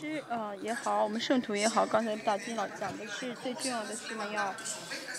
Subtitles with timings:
[0.00, 4.54] 师呃也好，我们圣徒也好，刚才大金老讲的是最重要的是呢，要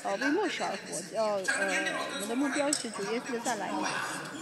[0.02, 1.43] 呃为末世而活，要呃
[2.15, 3.88] 我们的目标是主耶稣的再来嘛，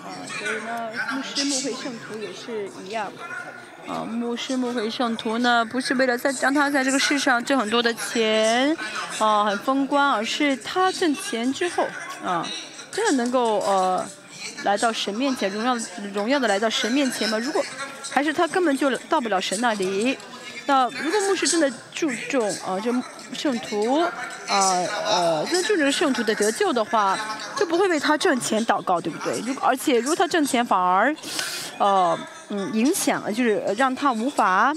[0.02, 3.12] 啊、所以呢，牧师、牧会、圣徒也是一样。
[3.86, 8.74] 啊，牧师、牧会、圣徒呢，不是为了在让他在这个世上挣很多的钱，
[9.20, 11.86] 啊，很风光，而是他挣钱之后，
[12.24, 12.48] 啊，
[12.94, 14.08] 真的能够呃
[14.64, 15.76] 来到神面前，荣耀
[16.14, 17.37] 荣耀的来到神面前吗？
[17.37, 17.62] 如果
[18.12, 20.18] 还是他根本就到不了神那里，
[20.69, 22.93] 那如果牧师真的注重啊，就
[23.33, 24.14] 圣徒啊
[25.04, 27.18] 呃，真的注重圣徒的得救的话，
[27.57, 29.39] 就不会为他挣钱祷告，对不对？
[29.39, 31.15] 如而且如果他挣钱反而，
[31.79, 32.16] 呃
[32.50, 34.72] 嗯影响，就是让他无法，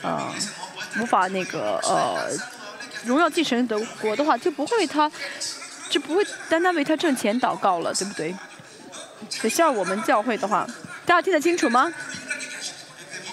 [0.00, 0.32] 呃
[0.98, 2.30] 无法那个呃
[3.04, 5.12] 荣耀继承德国的话，就不会为他
[5.90, 8.34] 就不会单单为他挣钱祷告了，对不对？
[9.28, 10.66] 所以像我们教会的话，
[11.04, 11.92] 大家听得清楚吗？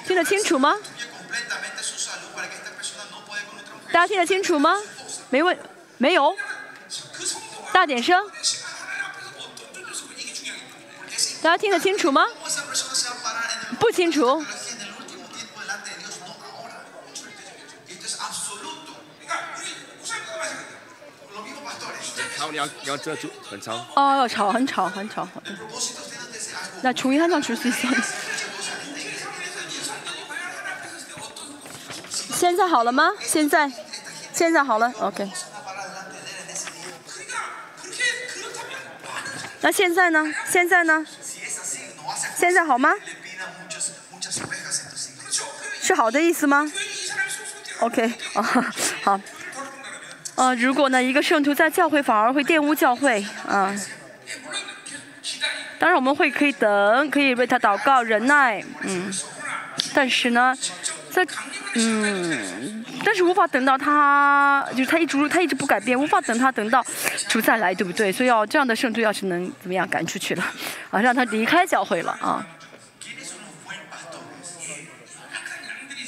[0.05, 0.73] 听得清楚吗？
[3.96, 4.76] 大家听得清楚吗？
[5.30, 5.58] 没问，
[5.98, 6.34] 没有。
[7.72, 8.30] 大点声。
[11.42, 12.26] 大家听得清楚吗？
[13.78, 14.44] 不清楚。
[22.38, 23.86] 아, 你要你要遮住，很长。
[23.94, 25.24] 哦，要吵，很吵，很吵。
[25.24, 25.52] 好的。
[26.82, 27.88] 나 종이 한 장 줄 수 있어.
[32.10, 33.12] 现在好了吗？
[33.20, 33.70] 现在，
[34.37, 35.27] 现在好了，OK。
[39.61, 40.23] 那现在呢？
[40.47, 41.03] 现在呢？
[42.37, 42.93] 现在好吗？
[45.81, 46.71] 是好的意思吗
[47.79, 48.43] ？OK，哦，
[49.01, 49.19] 好。
[50.35, 53.73] 呃，如果呢，一个圣徒在教会反而会玷污教会啊。
[55.79, 59.11] 当然我们会可以等，可以为他祷告、忍耐，嗯。
[59.95, 60.55] 但是呢，
[61.17, 61.33] 在
[61.73, 66.85] 嗯，但是无法等到他，就是他一直他一直不改变，无法等他等到
[67.27, 68.11] 主再来，对不对？
[68.11, 70.43] 所以要这样的圣徒要是能怎么样赶出去了，
[70.91, 72.45] 啊，让他离开教会了啊。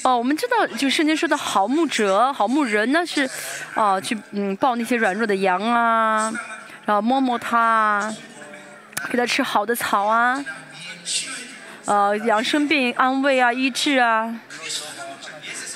[0.04, 3.28] 哦，我们知道，就圣经说的好牧者、好牧人呢是，
[3.74, 6.32] 啊，去嗯抱那些软弱的羊啊，
[6.86, 8.14] 然后摸摸它，
[9.10, 10.46] 给它吃好的草啊，
[11.86, 14.40] 呃，养生病安慰啊、医治啊，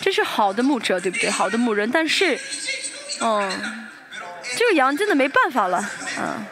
[0.03, 1.29] 这是好的牧者，对不对？
[1.29, 2.37] 好的牧人，但是，
[3.21, 3.87] 嗯，
[4.57, 5.81] 这个羊真的没办法了，
[6.19, 6.45] 嗯，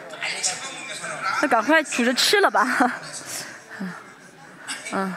[1.42, 2.66] 那赶快煮着吃了吧，
[3.78, 3.92] 嗯，
[4.92, 5.14] 嗯，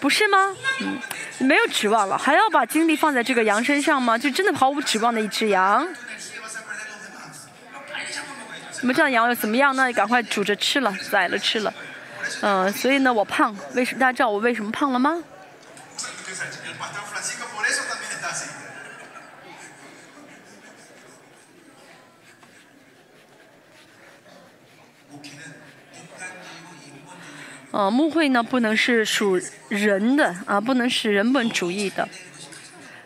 [0.00, 0.54] 不是吗？
[0.78, 1.00] 嗯。
[1.38, 4.16] 没有指望了，还要把精力放在这个羊身上吗？
[4.16, 5.86] 就真的毫无指望的一只羊。
[8.80, 9.92] 你们这样羊又怎么样呢？
[9.92, 11.74] 赶快煮着吃了，宰了吃了。
[12.40, 15.22] 嗯，所以呢，我胖，为什么大家知道我为什么胖了吗？
[27.76, 29.38] 呃，牧会呢不能是属
[29.68, 32.08] 人的啊，不能是人本主义的，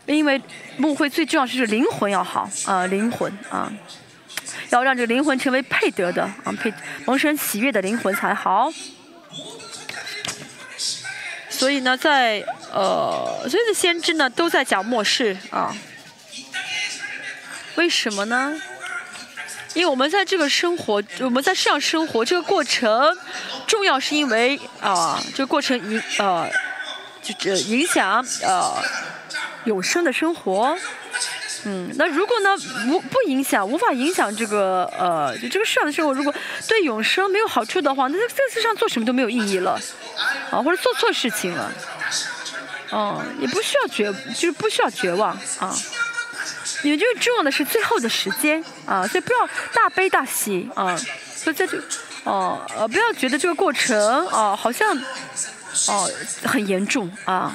[0.06, 0.40] 因为
[0.76, 3.72] 牧会最重要是灵魂要好啊，灵魂啊，
[4.68, 6.72] 要让这个灵魂成为配得的啊，配
[7.04, 8.72] 蒙神喜悦的灵魂才好。
[11.48, 12.38] 所以呢，在
[12.72, 15.74] 呃，所有的先知呢都在讲末世啊，
[17.74, 18.54] 为什么呢？
[19.74, 23.16] 因为我们在这个生活，我们在世上生活这个过程
[23.66, 26.50] 重要，是因为啊，这个过程影呃，
[27.22, 28.82] 就这影响呃
[29.64, 30.76] 永生的生活。
[31.64, 32.50] 嗯，那如果呢
[32.88, 36.34] 无不影响，无法影响这个呃，就这个世上的生活，如果
[36.66, 39.78] 对永生没有好处的话，那在这世上做什么都没有意义了，
[40.50, 41.72] 啊，或者做错事情了，
[42.90, 45.76] 嗯，也不需要绝，就是不需要绝望啊。
[46.82, 50.96] 你们就是重要的是最后的时间啊，所以不要大悲大喜啊，
[51.34, 51.78] 所以在这
[52.24, 54.96] 哦呃不要觉得这个过程啊好像
[55.88, 56.10] 哦
[56.44, 57.52] 很严重啊。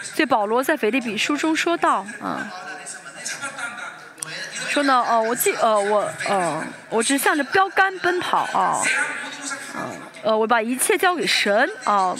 [0.00, 2.50] 所以保罗在腓立比书中说到啊，
[4.68, 8.80] 说呢哦我记呃我呃我只向着标杆奔跑啊，
[9.74, 12.16] 嗯呃我把一切交给神啊啊。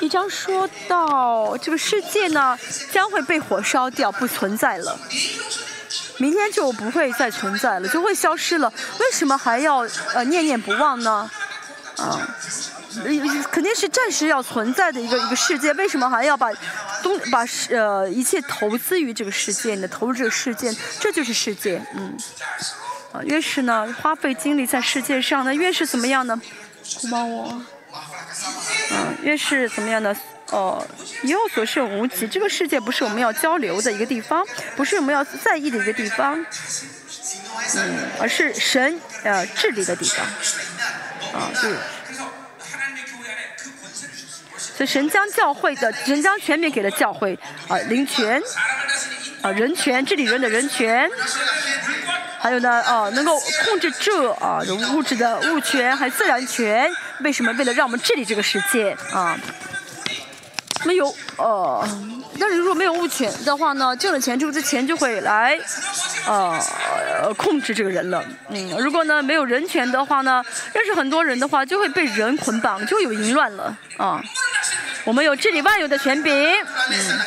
[0.00, 2.58] 一章说到这个世界呢
[2.92, 4.98] 将会被火烧掉，不存在了。
[6.18, 8.72] 明天就不会再存在了，就会消失了。
[9.00, 9.78] 为什么还要
[10.14, 11.30] 呃念念不忘呢？
[11.96, 12.18] 啊，
[13.50, 15.72] 肯定是暂时要存在的一个一个世界。
[15.74, 16.50] 为什么还要把
[17.02, 19.88] 东把呃一切投资于这个世界呢？
[19.88, 21.80] 投入这个世界，这就是世界。
[21.94, 22.16] 嗯，
[23.12, 26.40] 啊，越是呢花费精力在世界上呢，越是怎么样呢？
[27.00, 27.62] 哭帮我。
[28.90, 30.14] 嗯，越是怎么样呢？
[30.50, 30.86] 哦，
[31.22, 32.28] 以后所剩无几。
[32.28, 34.44] 这个世界不是我们要交流的一个地方，
[34.76, 36.38] 不是我们要在意的一个地方，
[37.76, 40.26] 嗯，而是神呃治理的地方，
[41.40, 41.72] 啊，对。
[44.76, 47.38] 所以神将教会的，神将权柄给了教会，
[47.68, 48.42] 啊，灵权，
[49.40, 51.08] 啊，人权，治理人的人权，
[52.40, 54.60] 还有呢，哦，能够控制这啊
[54.92, 56.90] 物质的物权，还有自然权。
[57.20, 57.52] 为什么？
[57.52, 59.38] 为了让我们治理这个世界，啊。
[60.84, 61.88] 没有，呃，
[62.38, 65.58] 但是如果没有物权的话呢，挣了钱之后，这钱就会来，
[66.26, 68.22] 呃，控制这个人了。
[68.50, 70.44] 嗯，如果呢没有人权的话呢，
[70.74, 74.22] 认识很多人的话，就会被人捆绑，就有淫乱了啊。
[75.04, 76.32] 我们有治理万有的权柄，
[76.90, 77.20] 嗯，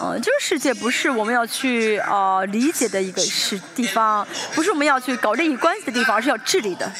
[0.00, 6.90] 呃，这个世界不是我们要去呃理解的一个是地方，不是我们要去搞利益关系的地方，而是要治理的。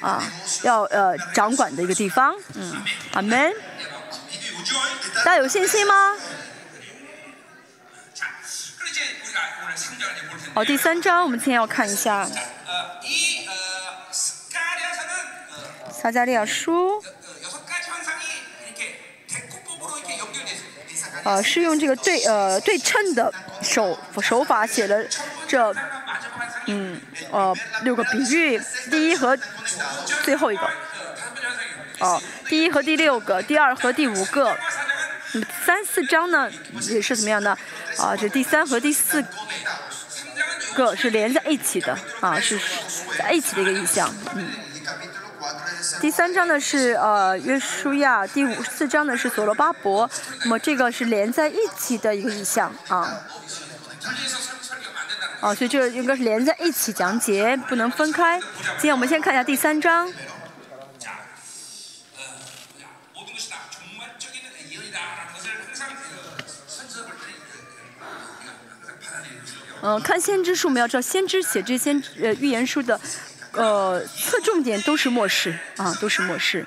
[0.00, 0.22] 啊，
[0.62, 2.82] 要呃掌管的一个地方，嗯，
[3.12, 3.52] 阿门。
[5.24, 6.16] 大家有信心吗？
[10.54, 12.26] 好，第三章我们今天要看一下
[15.90, 17.02] 撒加利亚书，
[21.24, 23.32] 呃，是用这个对呃对称的
[23.62, 25.06] 手手法写的
[25.46, 25.74] 这。
[26.70, 27.00] 嗯，
[27.32, 27.52] 呃，
[27.82, 29.36] 六个比喻，第一和
[30.22, 30.62] 最后一个，
[31.98, 34.56] 哦，第一和第六个，第二和第五个，
[35.34, 36.48] 嗯，三四章呢
[36.88, 37.50] 也是怎么样的？
[37.98, 39.24] 啊，这第三和第四
[40.74, 42.56] 个是连在一起的，啊，是
[43.18, 44.48] 在一起的一个意象，嗯。
[46.00, 50.08] 第三章呢是呃约书亚，第五四章呢是所罗巴伯，
[50.44, 53.20] 那么这个是连在一起的一个意象，啊。
[55.40, 58.38] 哦，所以这应该是连在一起讲解，不能分开。
[58.40, 60.12] 今天我们先看一下第三章。
[69.82, 73.00] 嗯，看先知书，我们要知道先知写这些呃预言书的，
[73.52, 76.66] 呃，侧重点都是末世啊，都是末世。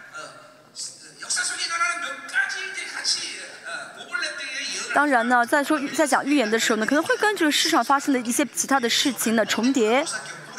[4.94, 10.06] 当然呢，在说在讲预言的时候呢，可能会跟这个世上发生的一些其他的事情的重叠，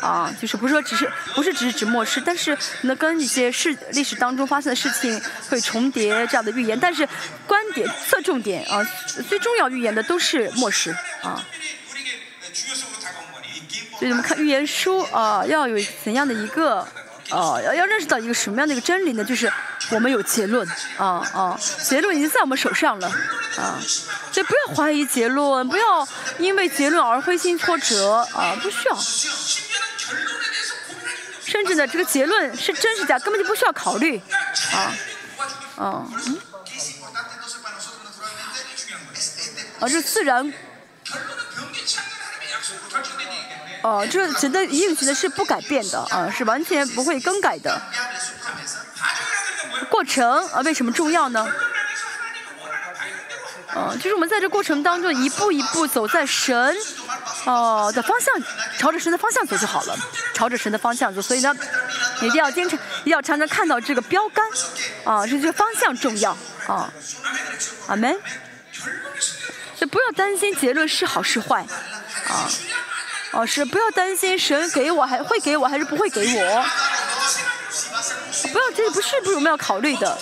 [0.01, 7.09] 啊，就是不是说只是不是只是指末世，但是呢跟一些事历史当中发生的事情会重叠这样的预言，但是
[7.47, 8.85] 观点侧重点啊，
[9.29, 10.91] 最重要预言的都是末世
[11.23, 11.41] 啊。
[13.99, 16.87] 所以我们看预言书啊，要有怎样的一个。
[17.31, 19.25] 哦，要要认识到一个什么样的一个真理呢？
[19.25, 19.51] 就是
[19.91, 23.09] 我们有结论，啊啊，结论已经在我们手上了，
[23.57, 23.81] 啊，
[24.31, 26.07] 所以不要怀疑结论，不要
[26.39, 28.97] 因为结论而灰心挫折，啊，不需要。
[31.47, 34.21] 甚至呢，这个结论是真是假，根本就不需要考虑，
[34.73, 34.93] 啊，
[35.77, 36.39] 啊，嗯，
[39.81, 40.53] 啊，这自然。
[43.85, 47.79] 哦，这神的应许的是不改变的啊，是完全不会更改的。
[49.91, 51.47] 过程啊，为什么重要呢？
[53.77, 56.75] 嗯，就是我们在这过程当中一步一步走在神
[57.45, 58.35] 哦的方向，
[58.79, 59.95] 朝着神的方向走就好了，
[60.33, 61.21] 朝着神的方向走。
[61.21, 61.55] 所以呢，
[62.23, 64.49] 一定要坚持，一定要常常看到这个标杆
[65.05, 66.35] 啊，这个方向重要
[66.67, 66.91] 啊。
[67.89, 68.19] 阿门。
[69.77, 71.67] 就不要担心结论是好是坏
[72.29, 72.49] 啊，
[73.35, 76.65] 哦是不要担心神给我还会给我还是不会给我，
[78.53, 80.19] 不要这不是不是我们要考虑的。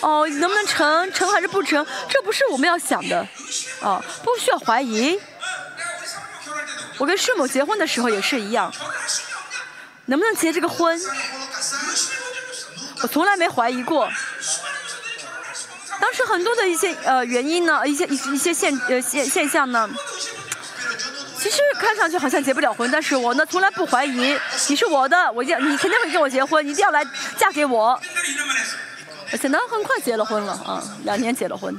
[0.00, 1.12] 哦，能不能成？
[1.12, 1.84] 成还是不成？
[2.08, 3.26] 这不是我们要想的，
[3.80, 5.18] 哦，不需要怀疑。
[6.98, 8.72] 我跟师母结婚的时候也是一样，
[10.04, 11.00] 能不能结这个婚？
[13.02, 14.08] 我从来没怀疑过。
[16.00, 19.88] 当时很多的一些呃原因呢，一些一一些现呃现现象呢，
[21.44, 24.34] 其实看上去好像结不了婚，但是我呢从来不怀疑，
[24.70, 27.04] 你是我的，我要你肯定会跟我结婚，一定要来
[27.36, 28.00] 嫁给我。
[29.30, 31.78] 而且呢，很快结了婚了啊，两年结了婚。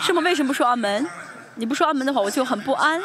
[0.00, 1.04] 师母为什么不说阿门？
[1.56, 3.02] 你不说阿门的话，我就很不安。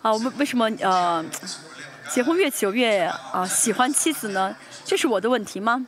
[0.00, 1.22] 啊，我为什么呃，
[2.08, 3.00] 结婚越久越
[3.34, 4.56] 啊喜欢妻子呢？
[4.86, 5.86] 这是我的问题吗？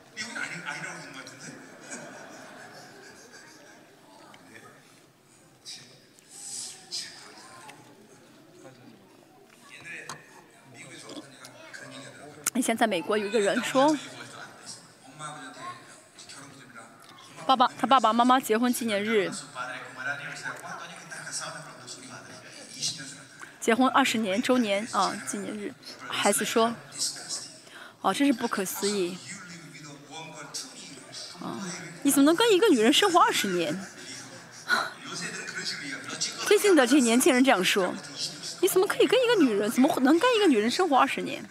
[12.63, 13.97] 现在美国有一个人说，
[17.45, 19.31] 爸爸他爸爸妈妈结婚纪念日，
[23.61, 25.75] 结婚二十年周年啊纪念日，
[26.09, 26.73] 孩子说，
[28.01, 29.19] 哦真是不可思议，
[31.41, 31.59] 啊
[32.03, 33.77] 你怎么能跟一个女人生活二十年？
[36.47, 37.95] 最近的这些年轻人这样说，
[38.61, 41.45] 你怎么可以跟一个女人，怎么能跟一个女人生活二十年？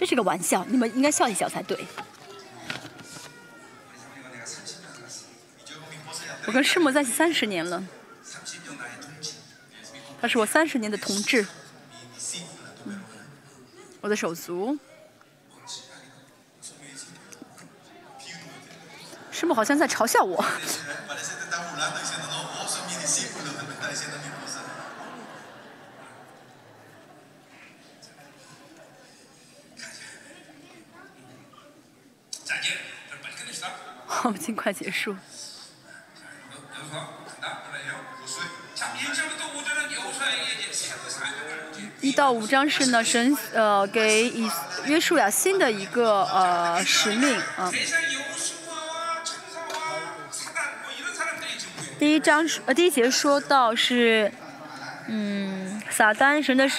[0.00, 1.86] 这是个玩笑，你们应该笑一笑才对。
[6.46, 7.84] 我跟师母在一起三十年了，
[10.18, 11.46] 他是我三十年的同志，
[14.00, 14.78] 我的手足。
[19.30, 20.42] 师母好像在嘲笑我。
[34.30, 35.16] 我们尽快结束。
[42.00, 44.48] 一到五章是呢，神呃给以
[44.86, 47.72] 约书亚新的一个呃使命啊。
[51.98, 54.32] 第一章呃第一节说到是
[55.08, 56.70] 嗯撒旦神的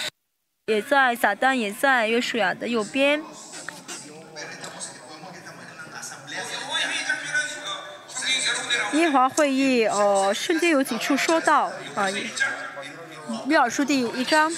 [0.67, 3.21] 也在撒旦也在约书亚的右边。
[9.01, 12.05] 耶华会议，呃，圣经有几处说到啊，
[13.47, 14.51] 约尔书第一章，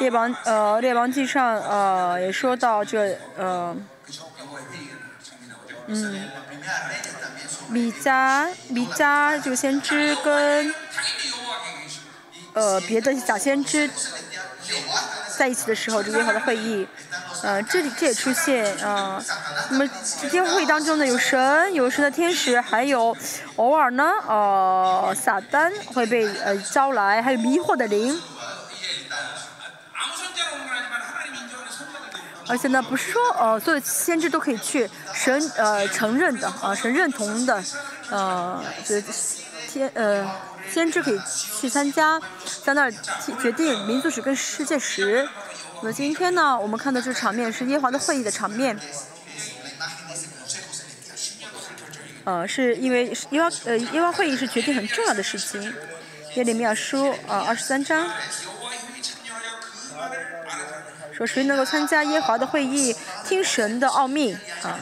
[0.00, 3.74] 列王，呃，列王记上，呃，也说到这，呃，
[5.86, 6.28] 嗯，
[7.68, 10.74] 米迦，米迦这个先知跟，
[12.52, 13.88] 呃，别的假先知
[15.38, 16.86] 在一起的时候，这个耶华的会议。
[17.44, 19.22] 呃，这里这也出现啊，
[19.68, 19.86] 那么
[20.18, 23.14] 这天会当中呢，有神，有神的天使，还有
[23.56, 28.18] 偶尔呢，呃，撒旦会被呃招来，还有迷惑的灵。
[32.48, 37.62] 而且呢，不是说呃所有先知都可以去，神呃承认的啊，神认同的，
[38.08, 39.02] 呃，这
[39.68, 40.26] 天呃
[40.72, 41.20] 先知可以
[41.60, 42.18] 去参加，
[42.64, 42.92] 在那儿
[43.38, 45.28] 决定民族史跟世界史。
[45.84, 48.74] 那今天呢，我们看到这场面是耶华的会议的场面，
[52.24, 55.74] 呃，是因为耶华呃耶华会议是决定很重要的事情。
[56.36, 58.08] 耶利米亚书啊二十三章
[61.12, 64.80] 说谁能够参加耶华的会议，听神的奥秘啊？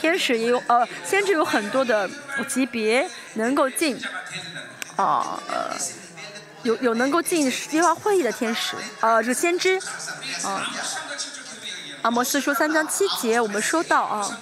[0.00, 2.08] 天使也有呃，先知有很多的
[2.48, 4.00] 级别能够进
[4.94, 5.76] 啊呃。
[6.62, 9.78] 有有能够进耶和华会议的天使，呃，这个先知，
[10.44, 10.70] 啊，
[12.02, 14.38] 阿摩斯说三章七节，我们说到啊，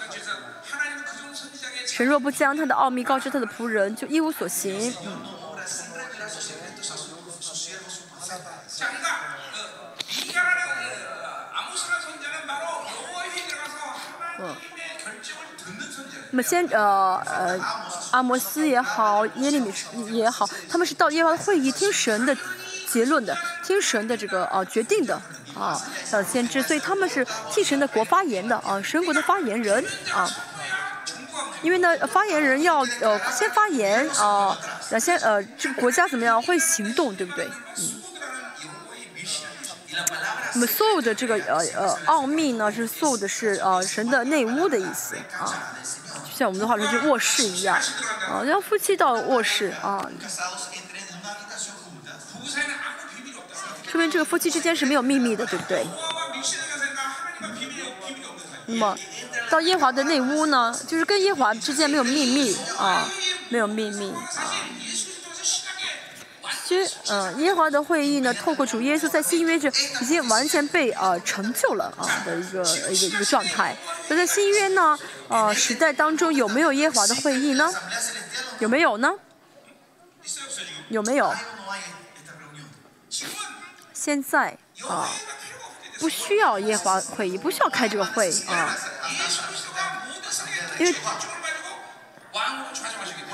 [1.86, 4.94] 神若不将他的奥秘告知他的仆人，就一无所行。
[5.04, 5.18] 嗯。
[14.42, 14.56] 嗯，
[16.30, 17.58] 那么先呃呃，
[18.10, 19.72] 阿摩斯也好，耶利米
[20.10, 22.36] 也好，他们是到耶和华会议听神的
[22.88, 25.14] 结论的，听神的这个呃决定的
[25.54, 30.28] 啊，呃先知，所以他们是替神的国发言的啊，神国的发言人啊。
[31.62, 34.56] 因为呢，发言人要呃先发言啊，
[34.98, 37.48] 先呃这个国家怎么样会行动，对不对？
[37.78, 38.02] 嗯。
[40.54, 45.76] 那么所有的这个呃呃奥秘呢，是所有的是呃神的内屋的意思啊，
[46.40, 47.76] 像我们的话说就卧室一样
[48.26, 50.02] 啊，让夫妻到卧室啊，
[53.87, 55.87] 说明这个夫妻之间是没有秘密的，对不对？
[58.64, 58.97] 那么
[59.50, 63.06] 到耶华的内屋呢，就是跟耶华之间没有秘密啊，
[63.50, 64.64] 没有秘密啊。
[66.70, 69.68] 其实，嗯，耶和华的会议呢，透过主耶稣在新约这
[70.00, 73.76] 已经完全被呃成就了啊的一个一个一个状态。
[74.06, 74.96] 那在新约呢，
[75.26, 77.68] 呃时代当中有没有耶和华的会议呢？
[78.60, 79.12] 有没有呢？
[80.90, 81.34] 有没有？
[83.92, 85.10] 现在啊，
[85.98, 88.78] 不需要耶和华会议，不需要开这个会啊，
[90.78, 90.94] 因为。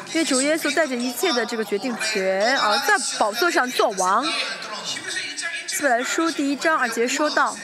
[0.09, 4.25] 因为主耶稣带着一切的这个决定权啊，在宝座上做王。
[5.67, 7.55] 四本来书第一章二节说到，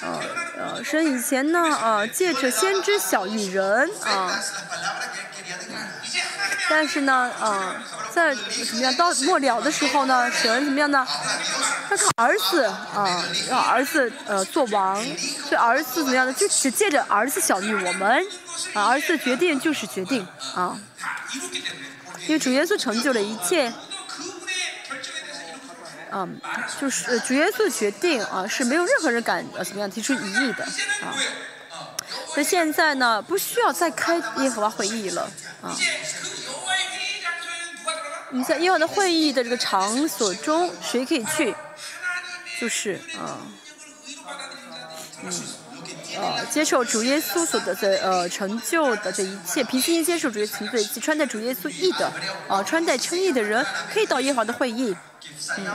[0.00, 0.20] 呃
[0.58, 4.40] 呃，神以前呢啊，借着先知小艺人啊，
[6.70, 11.06] 但是呢啊，在怎么样到末了的时候呢，神怎么样呢？
[11.88, 16.32] 他儿子啊，让儿子呃做王，所以儿子怎么样呢？
[16.32, 18.24] 就只借着儿子小于我们。
[18.74, 20.78] 啊，儿子决定就是决定啊，
[22.26, 23.72] 因为主耶稣成就了一切，
[26.10, 26.38] 嗯，
[26.80, 31.16] 就是主耶稣的决定啊，是没有任何人敢呃怎么样提出异议的啊。
[32.36, 35.22] 那现在呢，不需要再开耶和华会议了
[35.62, 35.74] 啊。
[38.32, 41.54] 你在耶和华的会议的这个场所中，谁可以去？
[42.60, 43.38] 就是啊，
[45.22, 45.32] 嗯。
[46.14, 52.12] 呃，接受主耶稣所得的呃成就的这一切，平心接受主耶稣的及穿戴主耶稣义的，
[52.46, 54.94] 啊，穿戴称义的人可以到耶和华的会议。
[55.56, 55.66] 嗯，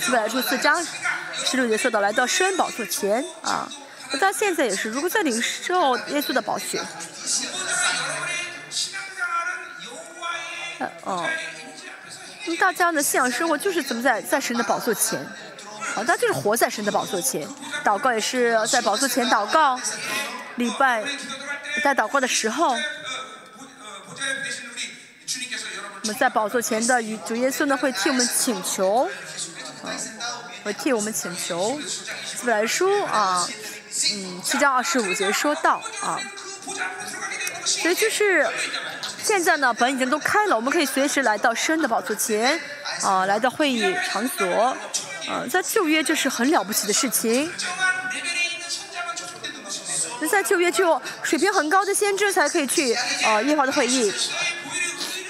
[0.00, 0.84] 四百来说四章
[1.32, 3.70] 十六节说到来到施恩宝座前啊，
[4.10, 6.82] 那到现在也是，如果在领受耶稣的宝血，
[10.80, 11.24] 呃哦，
[12.58, 15.18] 大家的信仰生活就是怎么在在神的宝座前。
[15.94, 17.46] 啊，他就是活在神的宝座前，
[17.84, 19.78] 祷告也是在宝座前祷告，
[20.54, 21.04] 礼拜
[21.84, 22.70] 在祷告的时候，
[26.00, 29.06] 我们在宝座前的主耶稣呢会替我们请求，
[29.84, 29.92] 啊，
[30.64, 31.78] 会替我们请求。
[32.24, 33.46] 希伯来书啊，
[34.14, 36.18] 嗯，七章二十五节说到啊，
[37.66, 38.48] 所以就是
[39.22, 42.60] 现在呢，本已经都开了，我们可以随时来到神的宝座前，
[43.02, 44.76] 啊，来到会议场所。
[45.28, 47.48] 啊，在旧约就是很了不起的事情。
[50.20, 52.92] 那在旧约只有水平很高的先知才可以去
[53.24, 54.12] 啊耶和华的会议。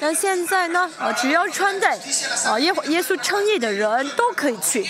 [0.00, 1.98] 那现在呢，啊，只要穿戴
[2.46, 4.88] 啊耶耶稣称义的人都可以去。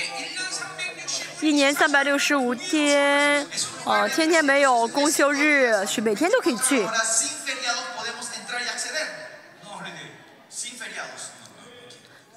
[1.41, 3.45] 一年三百六十五天，
[3.85, 6.87] 啊，天天没有公休日，是每天都可以去。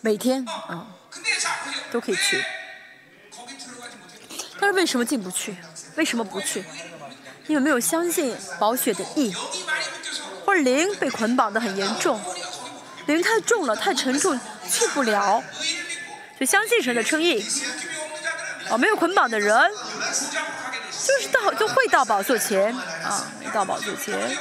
[0.06, 0.86] 每天啊。
[1.91, 2.44] 都可以去，
[4.60, 5.56] 但是为什么进不去？
[5.96, 6.63] 为什么不去？
[7.48, 9.34] 因为没有相信宝血的义，
[10.46, 12.22] 或者灵被捆绑的很严重，
[13.08, 14.39] 灵太重了，太沉重，
[14.70, 15.41] 去不了。
[16.39, 17.44] 就相信神的称义，
[18.70, 24.38] 啊，没有捆绑的人，就是到就会到宝座前，啊，到宝座前。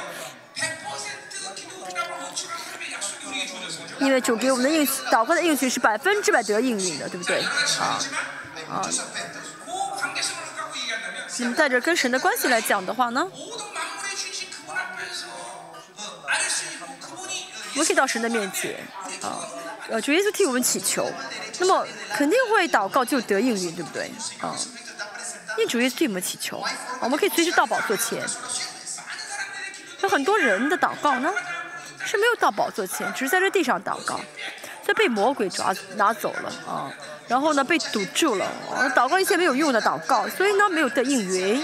[3.99, 7.41] 因为主给我们的应祷告的应许是百分之百得应允的，对不对？
[7.79, 7.99] 啊
[8.69, 8.81] 啊。
[11.37, 13.27] 那么带着跟神的关系来讲的话呢，
[17.73, 18.75] 我们可以到神的面前
[19.21, 19.43] 啊，
[19.89, 21.11] 呃，主耶稣替我们祈求，
[21.59, 24.09] 那么肯定会祷告就得应允，对不对？
[24.39, 24.55] 啊，
[25.57, 26.63] 因为主耶稣替我们祈求，
[27.01, 28.25] 我们可以随时到宝座前。
[30.01, 31.33] 有很多人的祷告呢。
[32.05, 34.19] 是没有到宝座前，只是在这地上祷告，
[34.85, 36.91] 在被魔鬼抓拿走了啊，
[37.27, 38.45] 然后呢被堵住了，
[38.95, 41.63] 祷告一些没有用的祷告，所以呢没有得应允。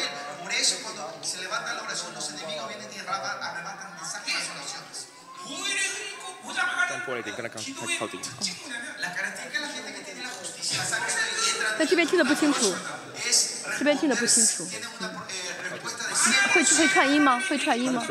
[11.77, 12.75] 在这边听得不清楚，
[13.77, 14.67] 这边听得不清楚。
[14.99, 15.09] 嗯
[16.53, 17.41] 会会串音吗？
[17.49, 18.05] 会串音吗？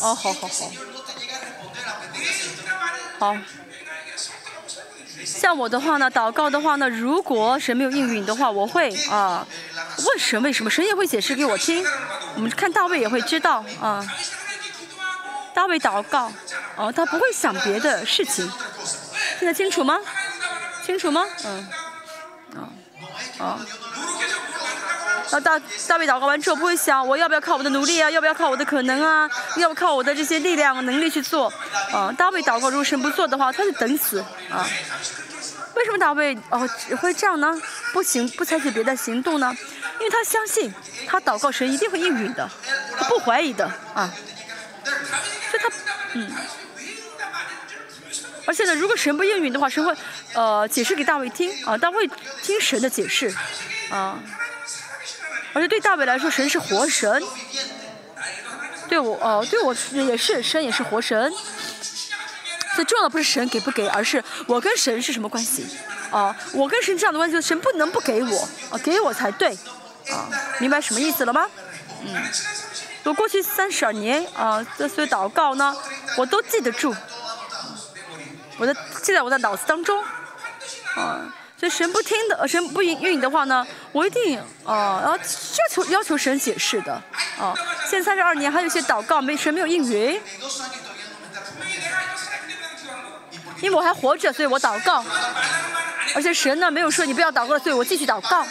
[0.00, 0.70] 哦，好好好。
[3.20, 3.36] 好。
[5.22, 9.46] 像我的话呢，祷告的话呢，如果神没有应允的话，我会啊
[10.06, 11.84] 问神为什么，神也会解释给我听。
[12.36, 14.02] 我们看大卫也会知道啊。
[15.52, 16.32] 大卫祷告，
[16.76, 18.50] 哦，他不会想别的事情。
[19.38, 20.00] 听得清楚吗？
[20.86, 21.26] 清楚吗？
[21.44, 21.68] 嗯。
[22.56, 22.58] 啊
[23.38, 23.60] 啊。
[25.32, 31.52] 那大大卫祷告完之后不会想我要不要靠我的努力啊，要不要靠我的可能啊，要不靠我的这些力量能力去做
[31.92, 32.12] 啊？
[32.16, 34.18] 大卫祷告如果神不做的话，他就等死
[34.50, 34.66] 啊。
[35.74, 36.68] 为什么大卫哦
[37.00, 37.54] 会这样呢？
[37.92, 39.56] 不行，不采取别的行动呢？
[40.00, 40.72] 因为他相信
[41.06, 42.48] 他祷告神一定会应允的，
[42.98, 43.64] 他不怀疑的
[43.94, 44.10] 啊。
[44.84, 45.70] 所以他
[46.14, 46.30] 嗯，
[48.46, 49.94] 而且呢，如果神不应允的话，神会
[50.34, 52.08] 呃解释给大卫听啊，大卫
[52.42, 53.32] 听神的解释
[53.90, 54.18] 啊。
[55.52, 57.22] 而且对大卫来说，神是活神。
[58.88, 61.32] 对我，哦，对我也是，神也是活神。
[62.74, 65.66] 最重要的不是神给不给，而是我跟神是什么关系？
[66.10, 69.56] 啊，我跟神这样的关系，神不能不给我，啊，给我才对。
[70.10, 71.48] 啊，明白什么意思了吗？
[72.04, 72.22] 嗯。
[73.04, 75.76] 我过去三十二年，啊，这所有祷告呢，
[76.16, 76.94] 我都记得住。
[78.58, 80.02] 我的记在我的脑子当中。
[80.96, 81.32] 啊。
[81.60, 85.18] 所以神不听的，神不允允的话呢，我一定啊，要要
[85.70, 86.94] 求要求神解释的
[87.38, 87.52] 啊。
[87.86, 90.18] 现在三十二年，还有一些祷告没神没有应允，
[93.60, 95.04] 因为我还活着，所以我祷告。
[96.14, 98.42] 而且神呢没有说你不要祷告，所以我继续祷告。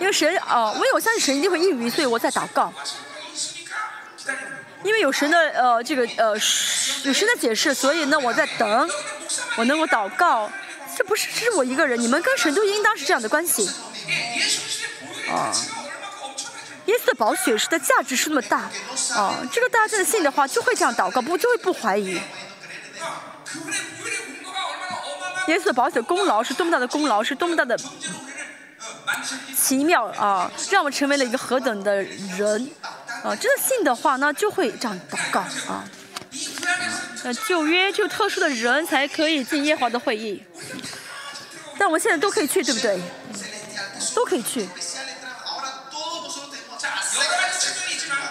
[0.00, 2.72] 因为神啊，因为我相信神一定会应允，所以我在祷告。
[4.86, 8.88] 因为有神的呃这个呃有神的解释，所以呢我在等。
[9.56, 10.48] 我能够祷告，
[10.96, 13.68] 这不是只是我一个人，你们跟神都应当是这样的关系。
[15.28, 15.50] 啊，
[16.84, 18.70] 耶稣的宝血是的价值是那么大，
[19.14, 22.20] 啊，这个大家的信的话，就会这样祷告，不就会不怀疑。
[25.48, 27.76] 耶稣的宝血功劳是多么大的功劳，是多么大的
[29.56, 30.50] 奇妙啊！
[30.70, 32.70] 让我成为了一个何等的人
[33.24, 33.34] 啊！
[33.36, 35.84] 真的信的话，那就会这样祷告啊。
[37.24, 40.42] 那旧约就特殊的人才可以进耶和华的会议，
[41.78, 43.00] 但我们现在都可以去，对不对？
[44.14, 44.68] 都可以去。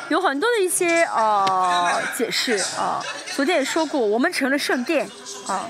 [0.10, 3.04] 有很多的一些啊解释啊，
[3.36, 5.10] 昨天也说过，我们成了圣殿
[5.48, 5.68] 啊。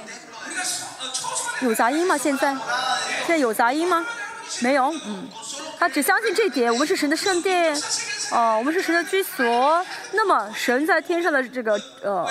[1.62, 2.18] 有杂音吗？
[2.18, 2.54] 现在？
[2.54, 4.06] 现在有杂音吗？
[4.60, 5.28] 没有，嗯。
[5.80, 7.74] 他只相信这点，我们是神的圣殿，
[8.32, 9.86] 哦，我们是神的居所。
[10.12, 12.28] 那么神在天上的这个呃。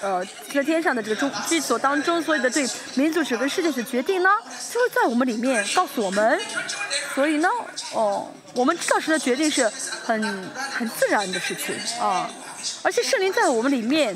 [0.00, 4.28] 呃，在天上的这个中居所当中，所有的对民族史跟世界的决定呢，
[4.70, 6.38] 就会在我们里面告诉我们。
[7.14, 7.48] 所以呢，
[7.94, 9.66] 哦，我们知道神的决定是
[10.04, 12.28] 很很自然的事情啊，
[12.82, 14.14] 而且圣灵在我们里面，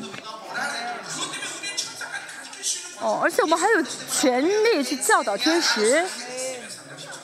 [3.00, 6.04] 哦，而且我们还有权利去教导天使。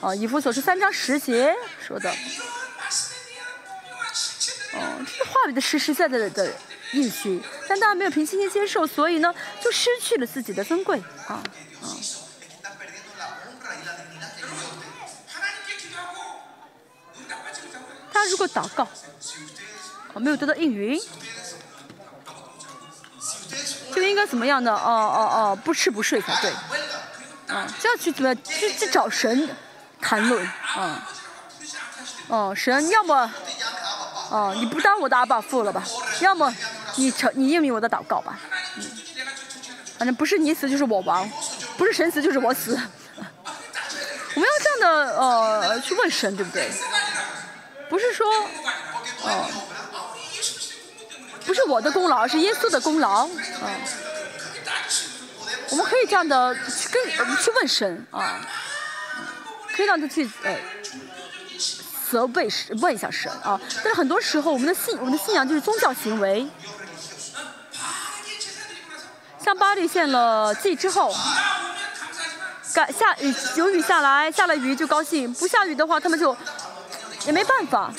[0.01, 1.55] 哦，以弗所是三章十节
[1.87, 2.11] 说的。
[4.77, 6.53] 哦，这是话语的实实在在的的。
[6.93, 11.43] 应许，但大家没有凭信心接受，所以呢，就失去了自己的尊贵啊
[11.83, 11.91] 啊！
[18.13, 21.01] 他如果祷告，啊，没有得到应允，
[23.93, 24.73] 就应该怎么样呢？
[24.73, 26.53] 哦哦哦，不吃不睡才对，
[27.53, 28.33] 啊，就要去怎么？
[28.37, 29.49] 去去找神
[30.01, 31.09] 谈论啊，
[32.29, 33.29] 哦，神要么，
[34.35, 35.83] 哦，你不当我的阿爸父了吧？
[36.21, 36.53] 要么。
[36.97, 38.39] 你成，你应允我的祷告吧，
[38.77, 38.85] 嗯，
[39.99, 41.29] 反正不是你死就是我亡，
[41.77, 42.71] 不是神死就是我死，
[43.17, 46.71] 我们要这样的呃去问神，对不对？
[47.89, 48.25] 不是说，
[49.23, 49.51] 哦，
[51.45, 53.29] 不是我的功劳，是耶稣的功劳，啊，
[55.71, 57.05] 我们可以这样的去跟
[57.43, 58.39] 去问神啊，
[59.75, 60.57] 可以让他去呃。
[62.11, 63.61] 责备神，问一下神啊！
[63.83, 66.47] 但是很多时候，我们的信，我们的信仰就是宗教行为。
[69.43, 71.15] 像巴黎献了祭之后，
[72.75, 76.37] 赶下雨有雨下来，下了雨就高兴，不下雨的话他们就
[77.27, 77.93] 也没办法。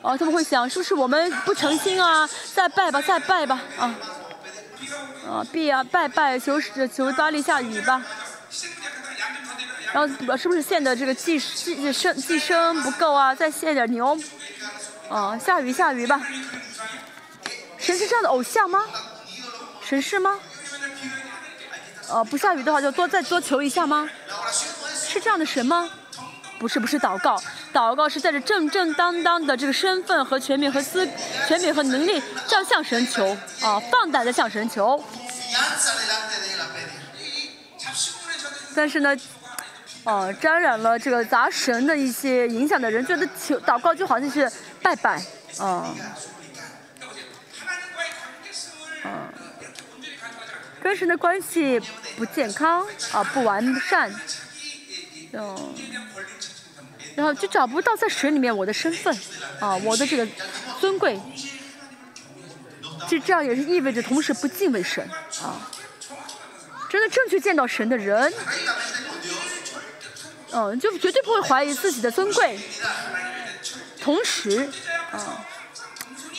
[0.00, 2.28] 哦，他们会想是不是我们不诚心啊？
[2.54, 3.94] 再拜吧，再拜吧，啊，
[5.28, 8.02] 啊，必啊，拜拜，求求巴黎下雨吧。
[9.92, 13.34] 然后是不是现的这个祭祭生寄生不够啊？
[13.34, 14.18] 再献点牛，
[15.08, 16.20] 啊，下雨下雨吧。
[17.78, 18.84] 神是这样的偶像吗？
[19.82, 20.38] 神是吗？
[22.10, 24.08] 呃，不下雨的话就多再多求一下吗？
[24.94, 25.88] 是这样的神吗？
[26.58, 27.40] 不是不是祷告，
[27.72, 31.08] 祷告是带着正正当当的这个身份和权柄和资
[31.46, 33.24] 权柄和能力，这样向神求
[33.62, 35.02] 啊，放胆的向神求。
[38.74, 39.16] 但是呢，
[40.08, 45.22] 哦，沾染了这个杂神的一些影响的人，觉得求祷告就好像是拜拜，
[45.58, 45.94] 啊，
[49.04, 49.28] 啊，
[50.80, 51.78] 跟神的关系
[52.16, 54.10] 不健康啊，不完善，
[55.34, 55.74] 嗯，
[57.14, 59.14] 然后就找不到在神里面我的身份
[59.60, 60.26] 啊，我的这个
[60.80, 61.20] 尊贵，
[63.06, 65.06] 就这样也是意味着同时不敬畏神
[65.42, 65.70] 啊。
[66.90, 68.32] 真的正确见到神的人，
[70.50, 72.58] 嗯，就绝对不会怀疑自己的尊贵。
[74.00, 74.68] 同时，
[75.10, 75.44] 啊，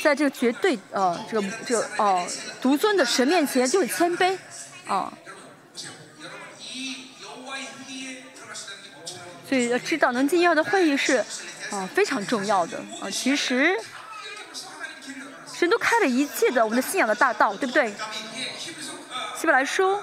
[0.01, 2.25] 在这个绝对呃这个这个哦
[2.61, 4.37] 独尊的神面前就会谦卑，
[4.87, 5.13] 啊。
[9.47, 11.23] 所以要知道能进要的会议是
[11.71, 13.09] 啊非常重要的啊。
[13.09, 13.75] 其实，
[15.53, 17.93] 神都开了一切的我们的信仰的大道，对不对？
[19.37, 19.99] 希伯来书。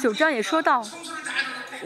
[0.00, 0.82] 九章也说到，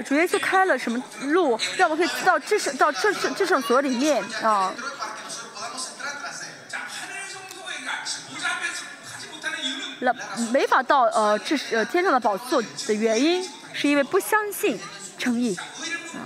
[0.04, 4.72] 主耶稣开了什么路，让我们可以到至圣到至圣至圣所里面啊。
[10.00, 10.12] 那
[10.52, 14.78] 没法到呃至呃天上的宝座的原因，是因为不相信
[15.18, 15.56] 称义
[16.12, 16.18] 啊，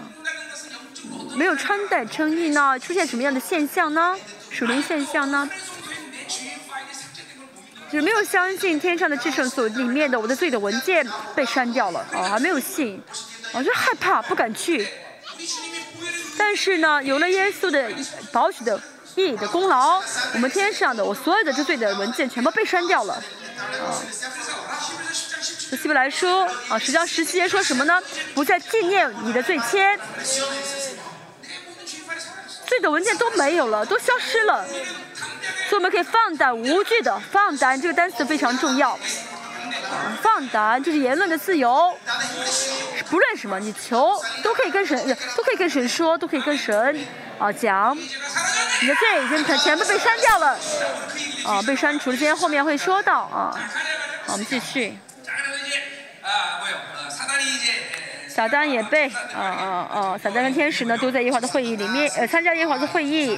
[1.37, 4.17] 没有穿戴称义呢，出现什么样的现象呢？
[4.51, 5.49] 属灵现象呢？
[7.91, 13.03] 就没有相信天上的至圣所里面的我的罪的文件被删掉了啊，还没有信，
[13.53, 14.87] 我就害怕不敢去。
[16.37, 17.91] 但是呢，有了耶稣的
[18.33, 18.81] 保许的
[19.15, 20.03] 义的功劳，
[20.35, 23.23] 我们天上的我所有的这罪的文件全部被删掉了啊。
[25.71, 28.01] 希伯来说啊，十章十七节说什么呢？
[28.35, 29.99] 不再纪念你的罪愆，
[32.67, 34.67] 罪的文件都没有了，都消失了。
[35.69, 38.91] 所以我们可以放胆无惧的放胆，这个单词非常重要。
[38.91, 41.97] 啊，放胆就是言论的自由，
[43.11, 47.07] 不论什么你求都可以跟神，都可以跟神说，都可以跟神
[47.39, 47.97] 啊讲。
[47.97, 50.59] 你的罪已经全部被删掉了，
[51.45, 52.17] 啊，被删除了。
[52.17, 53.53] 今天后面会说到啊。
[54.27, 54.97] 好，我们继续。
[58.29, 60.21] 撒旦也被啊啊啊！
[60.23, 63.37] 撒旦跟天使呢都在耶和华的会议里面，呃，参加耶和华的会议。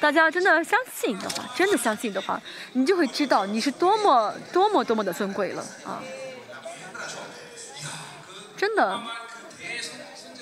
[0.00, 2.40] 大家真的相信的话，真的相信的话，
[2.72, 6.00] 你就会知道你是多么多么多么的尊贵了啊！
[8.56, 9.00] 真的，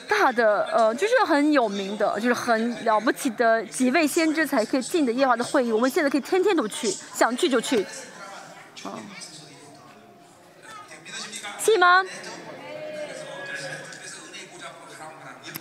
[0.07, 7.83] 大的呃，就是很有名的，就是很了不起的几位先知才可以进的耶和华的会议，我们现在可以天天都去，想去就去，
[8.85, 8.93] 啊，
[11.59, 12.05] 信吗？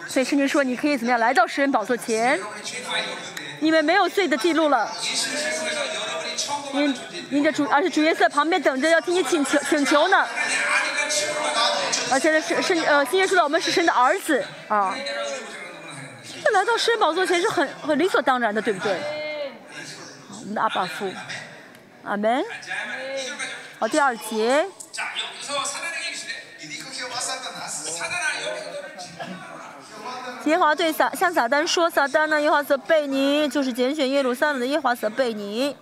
[0.08, 2.40] 所以圣经说，你可以怎么样来到诗人宝座前？
[3.60, 4.92] 你们没有罪的记录了，
[6.74, 6.96] 您
[7.30, 10.26] 您的主，而且主耶稣在旁边等着要听你请求请求呢。
[12.12, 14.96] 而且是是呃，新约说的我们是神的儿子啊，
[16.44, 19.00] 这来到神宝座前是很很理所当然的，对不对？
[20.30, 21.12] 我们的阿爸父，
[22.04, 22.44] 阿门。
[23.80, 24.66] 好，第二节。
[30.46, 32.40] 耶华对撒向撒旦说：“撒旦呢？
[32.40, 35.76] 耶华则被你，就是拣选耶路撒冷的耶华则被你。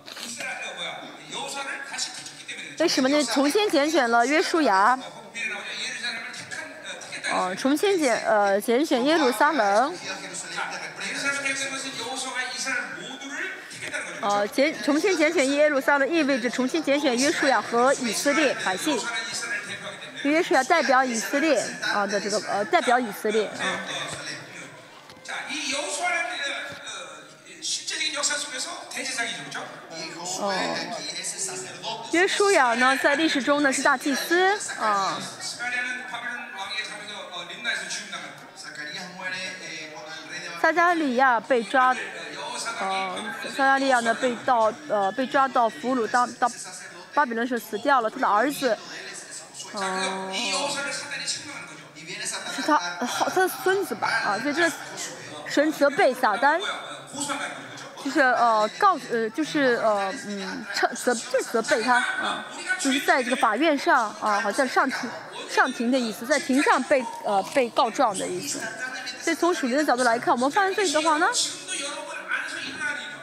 [2.78, 3.22] 为什么呢？
[3.24, 4.98] 重新拣选了约书亚。
[7.30, 9.94] 哦，重新拣呃拣选耶路撒冷。
[14.22, 18.98] 哦，拣重新拣选耶路撒冷意味着重新拣选约书亚和以色列百姓。
[20.22, 23.78] 约书亚代表以色列啊的这个呃代表以色列啊。”
[30.40, 30.52] 哦，
[32.12, 35.18] 约书亚呢，在历史中呢是大祭司啊。
[40.60, 41.94] 撒加利亚被抓，
[42.80, 43.16] 呃，
[43.54, 46.50] 撒加利亚呢被到呃被抓到俘虏当当
[47.12, 48.76] 巴比伦时死掉了，他的儿子，
[49.72, 50.30] 哦，
[52.56, 54.70] 是他好他的孙子吧啊，所以这。
[55.46, 56.58] 神责备撒旦，
[58.04, 62.44] 就是呃告呃就是呃嗯责就责备他啊，
[62.78, 65.08] 就是在这个法院上啊，好像上庭
[65.48, 68.60] 上庭的意思，在庭上被呃被告状的意思。
[69.22, 71.26] 所以从属灵的角度来看，我们犯罪的话呢，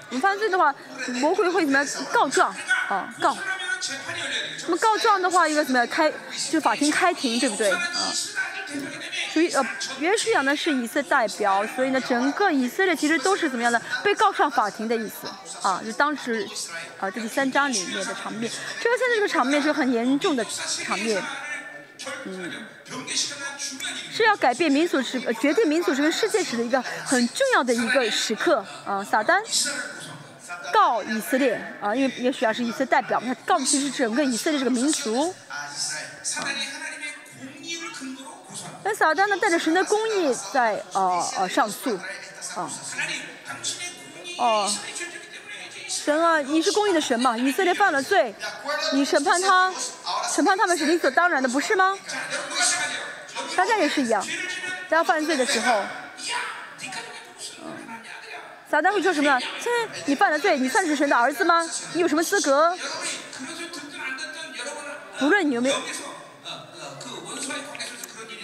[0.10, 0.74] 我们犯罪的话，
[1.20, 2.50] 魔鬼会怎么样告状
[2.90, 3.38] 啊告？
[4.66, 5.88] 那么告状的话，应该怎么样？
[5.88, 6.12] 开
[6.50, 7.72] 就法庭开庭，对不对？
[7.72, 7.80] 啊，
[9.32, 9.66] 属于呃，
[10.00, 13.82] 约书亚呢是以色列代表，所以呢，整个以色列其实都是怎么样的？
[14.04, 15.28] 被告上法庭的意思
[15.62, 16.48] 啊，就当时
[17.00, 18.52] 啊，这第三章里面的场面。
[18.82, 20.46] 这个现在这个场面是很严重的
[20.84, 21.24] 场面，
[22.26, 22.52] 嗯，
[24.12, 29.42] 是要改变民族史呃、决定民族史跟世界史的一个很重要的一个时刻啊，撒旦。
[30.74, 35.34] 告以色列啊，因为也许啊是以色代表，他告的其实整个以色列这个民族。
[38.84, 41.96] 那撒旦呢带着神的公义在呃呃上诉，
[42.56, 42.70] 啊，
[44.38, 44.74] 哦，
[45.88, 47.38] 神啊，你是公义的神嘛？
[47.38, 48.34] 以色列犯了罪，
[48.94, 49.72] 你审判他，
[50.34, 51.98] 审判他们是理所当然的，不是吗？
[53.56, 54.26] 大家也是一样，
[54.90, 55.84] 大家犯罪的时候。
[58.70, 59.40] 撒旦会说什么呢？
[60.06, 61.62] 你犯了罪，你算是神的儿子吗？
[61.94, 62.76] 你有什么资格？
[65.20, 65.76] 无论你有没有，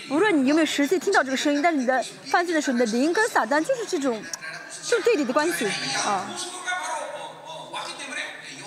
[0.10, 4.24] 无论你有没有实际听到这个声音，但是你的犯罪的时候，你的灵跟撒旦就是这种，
[4.84, 5.66] 就对立的关系
[6.06, 6.26] 啊。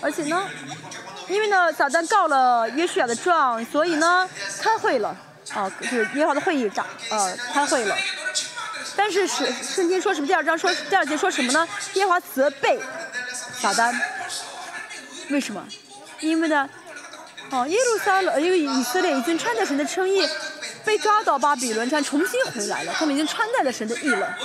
[0.03, 0.47] 而且呢，
[1.29, 4.29] 因为呢，撒旦告了约书亚的状，所以呢，
[4.61, 5.17] 开会了
[5.55, 7.97] 啊，就是耶和华的会议长，呃，开会了。
[8.97, 10.27] 但是是圣经说什么？
[10.27, 11.67] 第二章说第二节说什么呢？
[11.95, 12.79] 耶和华责备
[13.59, 13.95] 撒旦，
[15.31, 15.65] 为什么？
[16.21, 16.69] 因为呢，
[17.51, 20.29] 哦，耶路撒冷，因为以色列已经穿戴神的称义，
[20.85, 24.37] 被抓到巴比伦，这样重新回来了，他们已经穿戴了神的义了。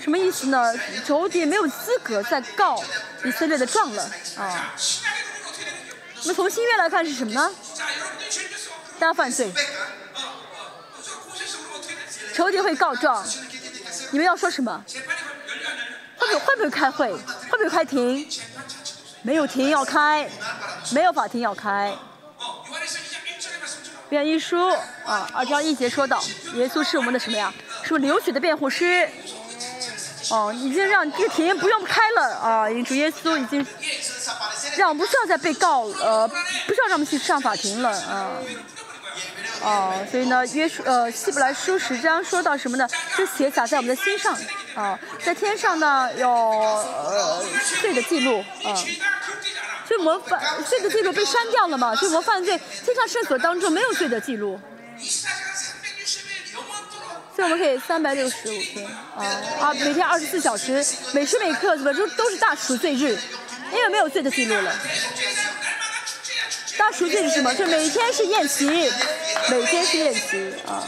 [0.00, 0.74] 什么意思呢？
[1.06, 2.82] 仇敌没有资格再告
[3.24, 4.74] 以色列的状了啊。
[6.22, 7.50] 那么从新约来看是什么呢？
[8.98, 9.52] 大家犯罪。
[12.34, 13.24] 仇敌会告状，
[14.10, 14.82] 你们要说什么？
[16.16, 17.12] 会不会不会开会？
[17.12, 18.26] 会不会开庭？
[19.22, 20.30] 没有庭要开，
[20.92, 21.94] 没有法庭要开。
[24.10, 24.68] 辩一书
[25.06, 26.20] 啊，二章一节说到，
[26.54, 27.54] 耶稣是我们的什么呀？
[27.84, 29.08] 是流血的辩护师。
[30.30, 32.68] 哦，已经让这个庭不用开了啊！
[32.84, 33.64] 主耶稣已经
[34.76, 36.26] 让我们不需要再被告，呃，
[36.66, 38.32] 不需要让我们去上法庭了啊。
[39.62, 42.88] 哦，所以呢，约书呃希伯来书十章说到什么呢？
[43.14, 44.36] 是写洒在我们的心上
[44.74, 47.44] 啊，在天上呢有呃
[47.80, 48.74] 罪的记录啊，
[49.90, 54.56] 所以我们犯罪的记录被删掉了嘛，所以我们犯罪天上圣所当中没有罪的记录，
[57.34, 59.24] 所以我们可以三百六十五天啊
[59.60, 60.74] 啊每天二十四小时
[61.12, 63.18] 每时每刻怎么都都是大赎罪日，
[63.72, 64.72] 因为没有罪的记录了。
[66.78, 67.52] 大赎罪是什么？
[67.52, 68.66] 就每天是宴席，
[69.50, 70.86] 每天是宴席啊。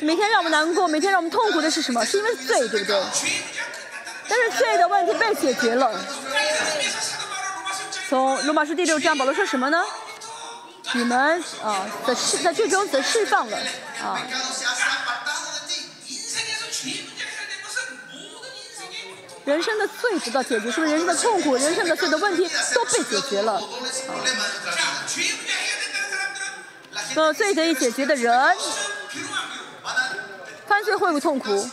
[0.00, 2.02] 每天让我们难过，每天让我们痛苦的是什么？
[2.06, 3.02] 是因为罪，对不对？
[4.30, 5.92] 但是罪的问题被解决了。
[8.08, 9.82] 从罗马书第六章，保罗说什么呢？
[10.92, 13.58] 你们啊，在释在最终则释放了
[14.00, 14.22] 啊。
[19.44, 23.60] 人生的罪得到解决，是不是人生的痛苦、人生的罪的问题都被解决了？
[27.16, 28.56] 呃，罪得以解决的人，
[30.68, 31.68] 犯罪会不会痛苦？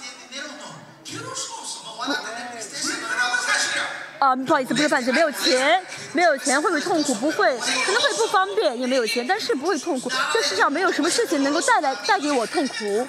[4.20, 5.80] 啊，不好意思，不是犯罪，没有钱，
[6.12, 7.14] 没有钱会不会痛苦？
[7.16, 10.12] 不会，可能会不方便，也没有钱，但是不会痛苦。
[10.34, 13.08] 这世上没有什么事情能够带来带给我痛苦，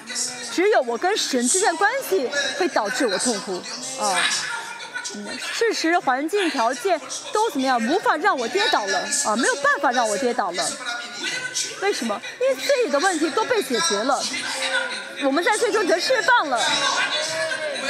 [0.51, 3.55] 只有我跟神之间关系会导致我痛苦，
[3.99, 4.15] 啊。
[5.53, 6.99] 事实、环境条件
[7.33, 7.81] 都怎么样？
[7.87, 9.35] 无法让我跌倒了啊！
[9.35, 10.71] 没有办法让我跌倒了。
[11.81, 12.21] 为什么？
[12.39, 14.21] 因为罪的问题都被解决了，
[15.23, 16.57] 我们在最终得释放了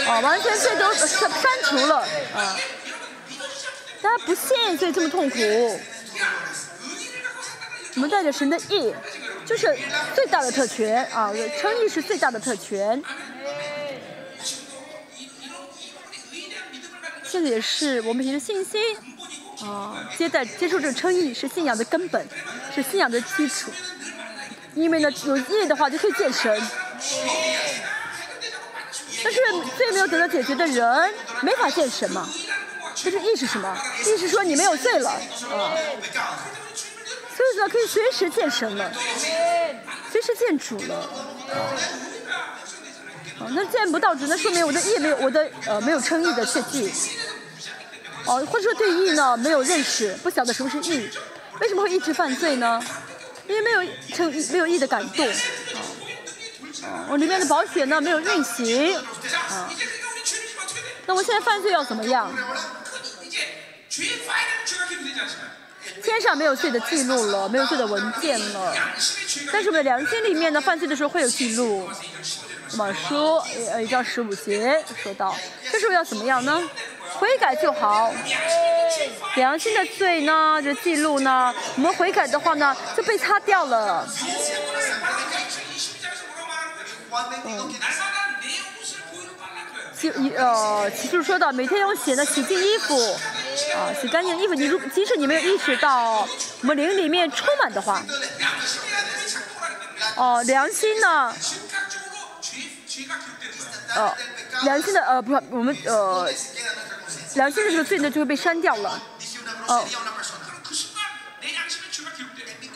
[0.07, 0.19] 啊！
[0.21, 1.29] 完全罪都删删
[1.63, 1.97] 除了
[2.35, 2.57] 啊！
[4.01, 5.37] 大家不信，所以这么痛苦。
[7.95, 8.93] 我们带着神的意，
[9.45, 9.77] 就是
[10.15, 11.33] 最大的特权啊！
[11.59, 13.03] 称义是最大的特权。
[17.31, 18.81] 这个也是我们凭着信心
[19.61, 22.27] 啊，接待接受这个称义是信仰的根本，
[22.73, 23.69] 是信仰的基础。
[24.73, 26.61] 因为呢，有义的话就可以见神。
[29.23, 29.39] 但是
[29.77, 32.27] 罪没有得到解决的人没法见神嘛。
[32.95, 33.77] 这是义是什么？
[34.05, 35.77] 义是说你没有罪了啊。
[37.35, 38.91] 所以说可以随时见神了，
[40.11, 41.09] 随时见主了。
[43.39, 46.91] 哦，那见不到，只能说明我的意没有我的呃没有称意的确据。
[48.25, 51.09] 哦，或者说对义呢没有认识，不晓得什么是义，
[51.61, 52.81] 为什么会一直犯罪呢？
[53.47, 55.25] 因为没有称义，没有义的感动。
[56.83, 58.95] 啊，我里面的保险呢没有运行。
[58.97, 59.69] 啊，
[61.05, 62.31] 那我现在犯罪要怎么样？
[66.03, 68.73] 天上没有罪的记录了，没有罪的文件了。
[69.51, 71.89] 但是我们的良心里面呢，犯罪的时候会有记录。
[72.71, 75.35] 那么说，呃，一章十五节说到，
[75.71, 76.61] 这时候要怎么样呢？
[77.17, 78.13] 悔改就好。
[79.35, 84.07] 良心的罪呢，就记录呢，我们悔改的话呢，就被擦掉了。
[87.45, 87.73] 嗯。
[90.01, 92.95] 就一呃，其实说到每天用血呢洗净衣服，
[93.75, 94.53] 啊，洗干净衣服。
[94.53, 96.25] 你如即使你没有意识到
[96.61, 98.01] 我们灵里面充满的话，
[100.15, 101.35] 哦，良心呢，
[103.95, 104.15] 呃，
[104.63, 106.29] 良心的呃不，我们呃，
[107.35, 109.01] 良心的这个罪呢就会被删掉了，
[109.67, 109.85] 哦。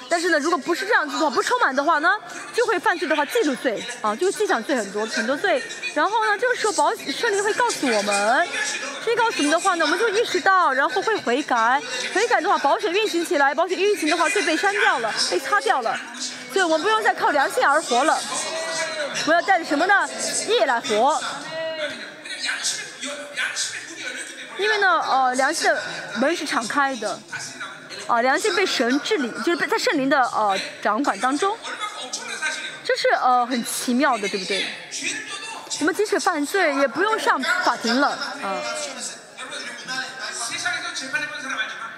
[0.10, 2.10] 但是呢，如果不是这样子的话，不充满的话呢，
[2.54, 5.62] 就会犯罪的话记录罪啊，就会记上罪很多很多罪。
[5.96, 8.48] 然后呢，这个时候保圣灵会告诉我们，
[9.04, 11.82] 圣灵告诉我们的话呢，我们就意识到，然后会悔改。
[12.14, 16.00] 悔改的话，保险运行起来，保险运行的话，罪被删掉了，被擦掉了，
[16.54, 18.18] 所以我们不用再靠良心而活了。
[19.26, 20.08] 我要带着什么呢？
[20.48, 21.20] 业来活。
[24.60, 25.82] 因为呢，呃，良心的
[26.18, 27.20] 门是敞开的。
[28.06, 31.58] 啊，良心被神治理，就是被在圣灵的呃掌管当中，
[32.84, 34.66] 这是呃很奇妙的，对不对？
[35.80, 38.10] 我们即使犯罪，也不用上法庭了，
[38.44, 38.62] 啊。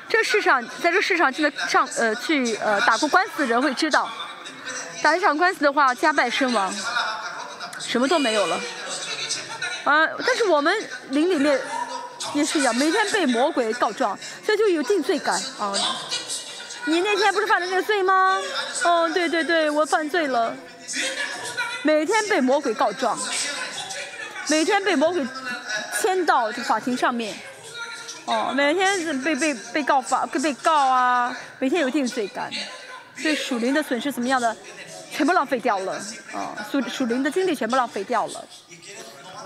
[0.07, 4.07] 这世上，在这世上真的上呃去呃打过官司的人会知道，
[5.01, 6.73] 打一场官司的话，家败身亡，
[7.79, 8.59] 什么都没有了。
[9.83, 10.73] 啊，但是我们
[11.09, 11.59] 灵里面。
[12.33, 15.71] 也是一样，每天被魔鬼告状，所以就有定罪感啊。
[16.85, 18.41] 你那天不是犯了那个罪吗？
[18.83, 20.53] 哦，对对对，我犯罪了。
[21.83, 23.17] 每天被魔鬼告状，
[24.49, 25.25] 每天被魔鬼
[26.01, 27.33] 牵到这法庭上面。
[28.25, 32.51] 哦，每天被被被告法被告啊，每天有定罪感，
[33.21, 34.53] 对属灵的损失怎么样的，
[35.15, 35.93] 全部浪费掉了。
[36.33, 38.45] 啊，属属灵的精力全部浪费掉了，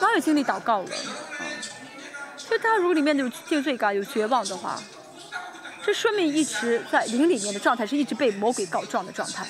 [0.02, 0.96] 哪有精力祷告了？
[0.96, 1.46] 啊
[2.50, 4.82] 就他如果里面有定罪感、有绝望的话，
[5.86, 9.46] 这说明一直在灵里面的状态是一直被魔鬼告状的状态。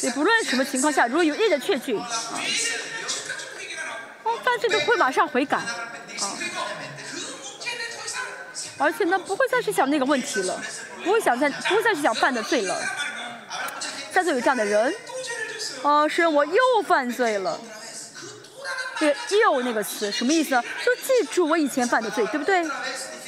[0.00, 2.10] 也不论什么情况下，如果有意的确据啊，
[4.24, 5.56] 哦，犯罪都会马上悔改。
[5.58, 5.83] 啊，
[8.78, 10.60] 而且呢，不会再去想那个问题了，
[11.04, 12.76] 不会想再不会再去想犯的罪了。
[14.12, 14.94] 在座有这样的人。
[15.82, 17.60] 哦，是我又犯罪了。
[18.98, 20.50] 这“又”那个词什么意思？
[20.50, 22.64] 就记住我以前犯的罪，对不对？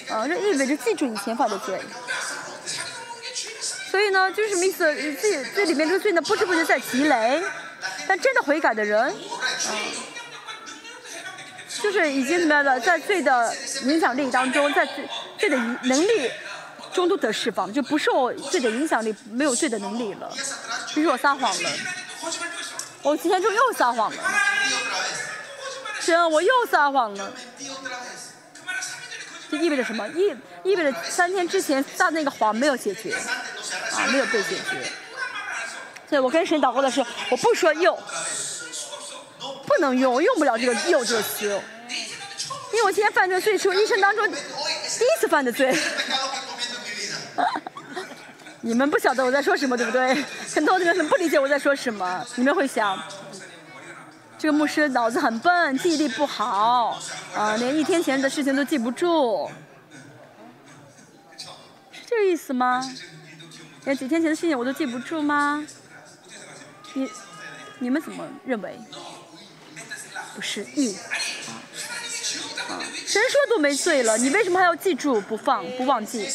[0.08, 1.78] 啊，这意味着记住以前犯的罪。
[3.90, 4.84] 所以呢，就是什么意思？
[5.20, 7.42] 这这里面这个罪呢，不知不觉在积累。
[8.08, 9.12] 但真的悔改的人，啊，
[11.82, 16.30] 就是已经怎么样的，在罪的影响力当中，在罪罪的能力
[16.92, 20.32] 中都得释放，就不受罪的影响力，没有罪的能力了。
[20.94, 21.70] 比如我撒谎了。
[23.02, 24.22] 我今天就又撒谎了，
[26.00, 27.32] 行，我又撒谎了。
[29.48, 30.08] 这意味着什么？
[30.08, 30.34] 意
[30.64, 34.90] 意味着三天之前撒那个谎没有解决，啊，没有被解决。
[36.08, 37.96] 所以我跟神祷告的时候，我不说又，
[39.66, 44.28] 不能用，用不了这个又这个词，因为我今天犯这个罪是我一生当中
[44.98, 45.74] 第一次犯的罪。
[48.62, 50.24] 你们不晓得我在说什么，对不对？
[50.54, 52.26] 很多人不理解我在说什么。
[52.36, 53.00] 你们会想，
[54.38, 56.98] 这个牧师脑子很笨，记忆力不好，
[57.34, 59.48] 啊，连一天前的事情都记不住，
[61.92, 62.82] 是这个意思吗？
[63.84, 65.64] 连几天前的事情我都记不住吗？
[66.94, 67.08] 你
[67.78, 68.80] 你们怎么认为？
[70.34, 70.94] 不是嗯
[72.68, 72.82] 啊！
[73.06, 76.28] 神说都没罪了，你为什么还要记住不放不忘记？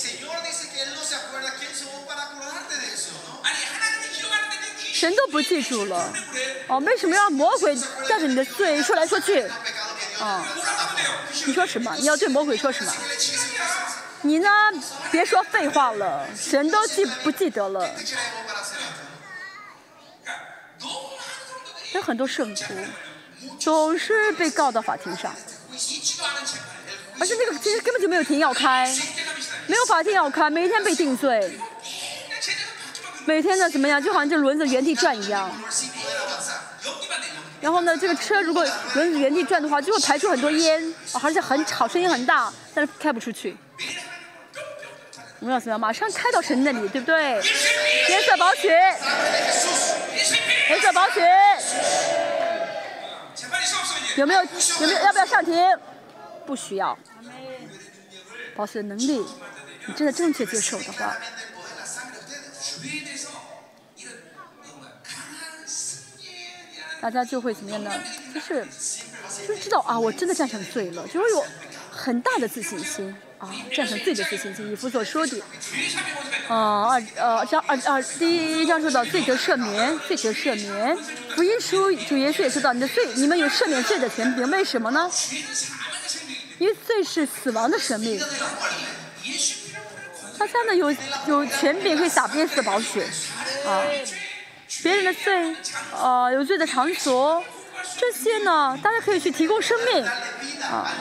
[4.94, 6.14] 神都不记住了，
[6.68, 7.76] 哦，为什么要魔鬼
[8.08, 9.42] 带着你的罪说来说去？
[10.20, 10.46] 啊，
[11.46, 11.96] 你说什么？
[11.98, 12.94] 你要对魔鬼说什么？
[14.22, 14.50] 你呢？
[15.12, 17.90] 别说废话了，神都记不记得了。
[21.94, 22.74] 有很多圣徒
[23.60, 25.36] 总是被告到法庭上，
[27.20, 28.92] 而且那个其实根本就没有停要开，
[29.68, 31.58] 没有法庭要开，每天被定罪。
[33.26, 34.02] 每天呢怎么样？
[34.02, 35.50] 就好像这轮子原地转一样。
[37.62, 38.66] 然后呢，这个车如果
[38.96, 43.56] 轮子原地转的话，就会排出很多烟，而且很吵，声音很大，但是开不出去。
[45.40, 45.80] 我们要怎么样？
[45.80, 47.40] 马上开到神那里，对不对？
[48.10, 48.70] 颜色宝血，
[50.70, 51.22] 颜色宝血，
[54.18, 54.42] 有没有？
[54.44, 55.00] 有没有？
[55.02, 55.56] 要不要上庭？
[56.46, 56.98] 不需要。
[58.56, 59.26] 保守的能力，
[59.88, 61.16] 你真的正确接受的话，
[67.00, 67.92] 大家就会怎么样呢？
[68.34, 68.68] 就是
[69.48, 71.46] 就知道啊，我真的战胜罪了，就会有
[71.90, 74.70] 很大的自信心啊，战胜罪的自信心。
[74.72, 75.42] 以弗所说的，
[76.52, 80.98] 啊二呃章二二第一章说到罪得赦免，罪得赦免。
[81.34, 85.10] 福音书主耶稣也说到，你的罪，你们有赦免罪的权柄，为什么呢？
[86.58, 88.22] 因为罪是死亡的生命。
[90.38, 90.94] 他家呢有
[91.28, 93.08] 有权柄可以打鞭死宝血，
[93.66, 93.88] 啊。
[94.84, 95.56] 别人的罪，
[95.94, 97.42] 呃，有罪的场所，
[97.98, 100.06] 这些呢，大家可以去提供生命，
[100.64, 100.92] 啊，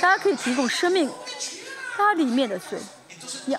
[0.00, 1.10] 大家可以提供生命，
[1.96, 2.78] 它里面的罪，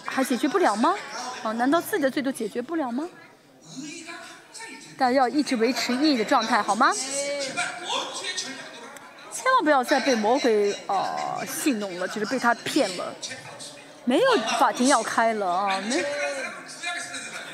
[0.06, 0.96] 还解决不了吗？
[1.44, 3.08] 啊，难道自己的罪都解决不了吗？
[4.98, 6.94] 大家要一直维持意义的状态，好吗？
[9.34, 13.14] 千万不要再被魔鬼呃戏弄了，就是被他骗了，
[14.06, 16.04] 没有法庭要开了啊，没。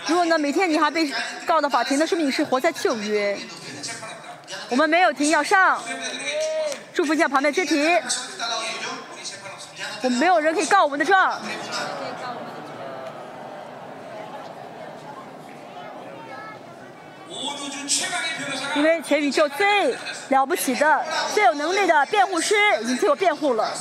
[0.08, 1.10] 如果呢，每天你还被
[1.46, 3.38] 告到法庭，那说明你是活在旧约。
[4.70, 5.82] 我们没有停，要上。
[6.94, 7.98] 祝福一下旁边肢体。
[10.02, 11.40] 我们没有人可以告我们的状。
[18.76, 19.96] 因为全宇宙最
[20.30, 23.72] 了不起的、最有能力的辩护师已经替我辩护了。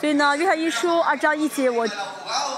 [0.00, 1.86] 所以呢，约翰一书二章一节，我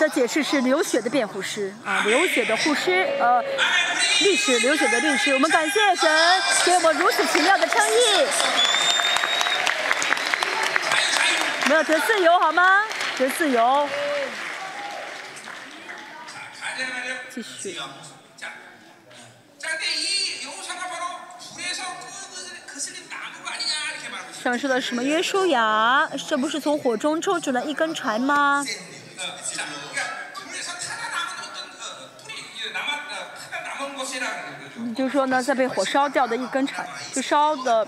[0.00, 3.42] 的解释是流血的辩护师啊，流血的护师，呃，
[4.20, 5.34] 律师，流血的律师。
[5.34, 6.10] 我们感谢神
[6.64, 8.26] 给我们如此奇妙的称义。
[11.68, 12.80] 没有得自由好吗？
[13.18, 13.88] 得自由。
[17.34, 17.76] 继续。
[24.42, 26.08] 上面说的什么约书亚？
[26.28, 28.64] 这不是从火中抽出来一根柴吗？
[34.94, 37.84] 就是说呢，在被火烧掉的一根柴，就烧的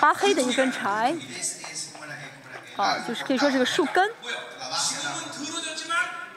[0.00, 1.14] 发黑的一根柴，
[2.76, 4.10] 啊，就是可以说是个树根。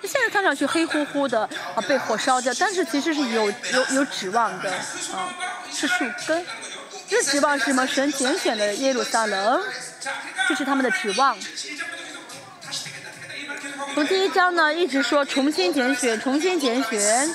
[0.04, 1.41] 现在看上去黑乎乎的
[1.76, 5.34] 啊，被火烧掉，但是其实是有有有指望的啊，
[5.72, 6.45] 是树根。
[7.10, 7.88] 这指望是什么？
[7.88, 9.64] 神拣选的耶路撒冷，
[10.50, 11.38] 这是他们的指望。
[13.93, 17.30] 从第一章呢，一直说重新拣选，重新拣选。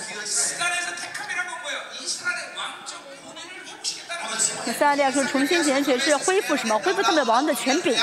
[4.64, 6.78] 那撒利亚说重新拣选是恢复什么？
[6.78, 7.96] 恢复他们王的权柄，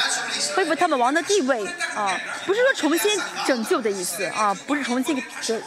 [0.55, 2.20] 恢复他们王的地位啊！
[2.45, 5.62] 不是说重新拯救的意思啊，不是重新拯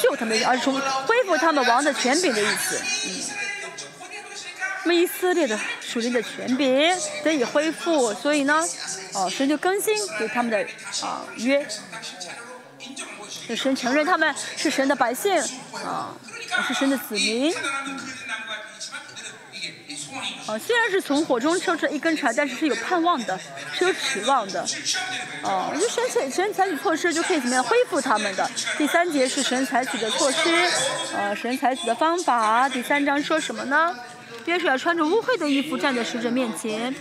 [0.00, 0.74] 救他们，而是重
[1.06, 2.80] 恢复他们王的权柄的意思。
[3.06, 3.22] 嗯。
[4.84, 8.66] 那么以色列的属灵的权柄得以恢复，所以呢，
[9.12, 10.58] 哦，神就更新给他们的
[11.02, 11.66] 啊约，
[13.54, 15.38] 神承认他们是神的百姓
[15.84, 16.16] 啊，
[16.66, 17.54] 是神的子民。
[20.58, 23.38] 虽然是从火中抽出一根柴，但是是有盼望的，
[23.72, 24.64] 是有指望的。
[25.42, 28.48] 哦，就神采神采取措施就可以怎么样恢复他们的。
[28.78, 30.70] 第三节是神采取的措施，
[31.14, 32.68] 呃，神采取的方法。
[32.68, 33.96] 第三章说什么呢？
[34.46, 36.92] 约书亚穿着污秽的衣服站在使者面前，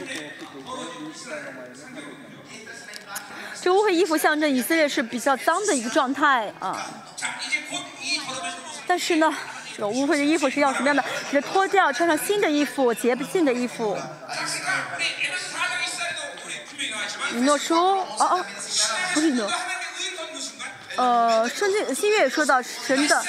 [3.60, 6.86] 这污秽衣服象征以色列是比较脏的一个状态啊。
[8.86, 9.34] 但是呢，
[9.76, 11.04] 这个污秽的衣服是要什么样的？
[11.32, 13.98] 是脱掉，穿上新的衣服，洁净的衣服。
[17.34, 18.46] 以诺说，哦哦，
[19.14, 19.50] 不是以诺，
[20.98, 23.24] 呃，圣经新约也说到神的。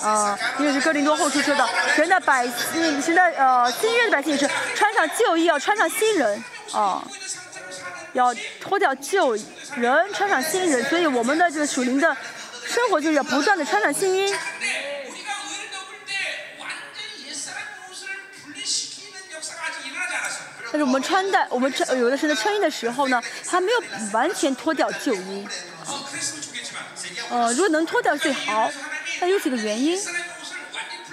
[0.00, 6.42] 啊，因为是哥林多后书说的，神的百姓，神的呃新约的百姓是穿上旧衣，要穿上新人
[6.72, 7.00] 啊，
[8.12, 9.36] 要脱掉旧
[9.76, 10.82] 人，穿上新人。
[10.86, 12.16] 所以我们的这个属灵的
[12.66, 14.34] 生活就是要不断的穿上新衣。
[20.72, 25.46] 但是我们穿戴，我们穿有的时候穿衣的时候呢，还没有完全脱掉旧衣。
[27.30, 28.68] 呃，如果能脱掉最好。
[29.20, 29.96] 但有几个原因，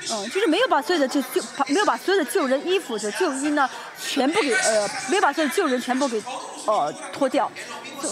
[0.09, 3.69] 嗯，就是没有把所有的旧旧，没有把所有的旧人衣服的旧衣呢，
[4.01, 6.19] 全部给呃，没有把所有旧人全部给
[6.65, 7.51] 呃脱掉。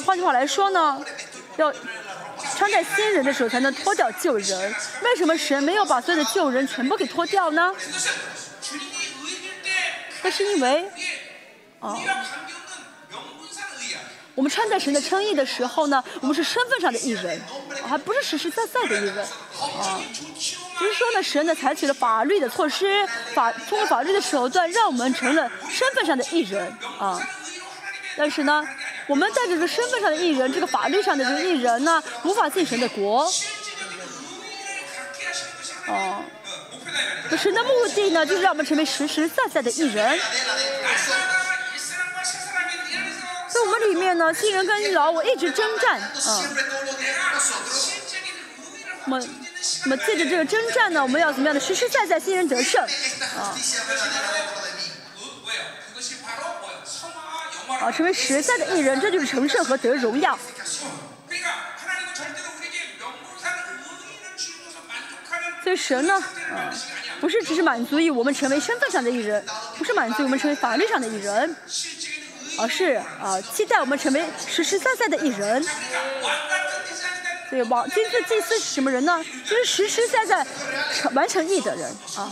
[0.05, 1.03] 换句话来说呢，
[1.55, 1.73] 要
[2.55, 4.75] 穿戴新人的时候才能脱掉旧人。
[5.01, 7.73] 为什么神没有把所有的旧人全部给脱掉呢？
[10.21, 10.91] 那是因为，
[11.79, 11.97] 啊。
[14.35, 17.41] 我们穿戴神的称义的时候呢，我们是身份上的艺人，
[17.87, 19.25] 还不是实实在在的艺人
[19.81, 19.99] 啊。
[20.77, 23.03] 只是说呢，神呢采取了法律的措施，
[23.33, 27.19] 法通过法律的手段，让我们成了身份上的艺人啊。
[28.15, 28.63] 但是呢，
[29.07, 33.25] 我们带着这个身份上的艺人，这个法律上的这个艺人呢，无法进神的国。
[35.87, 36.23] 哦，
[37.35, 40.19] 神的目的呢，就是让我们成为实实在在的艺人。
[43.49, 46.43] 在我们里面呢，新人跟老我一直征战，啊。
[49.05, 49.29] 我们，
[49.85, 52.83] 我们借着这个征战呢，我们要怎么样的实实在在新人得胜，
[53.37, 53.55] 啊。
[57.81, 60.37] 啊，成为实在的艺人，这就是成圣和得荣耀。
[65.63, 66.73] 所以神呢，啊，
[67.19, 69.45] 不是只是满足于我们成为身份上的艺人，
[69.77, 71.55] 不是满足于我们成为法律上的艺人，
[72.57, 75.63] 而是啊，期待我们成为实实在在的艺人。
[77.49, 79.23] 所以王金字祭司是什么人呢？
[79.45, 80.45] 就是实实在在
[80.93, 82.29] 成完成义的人啊，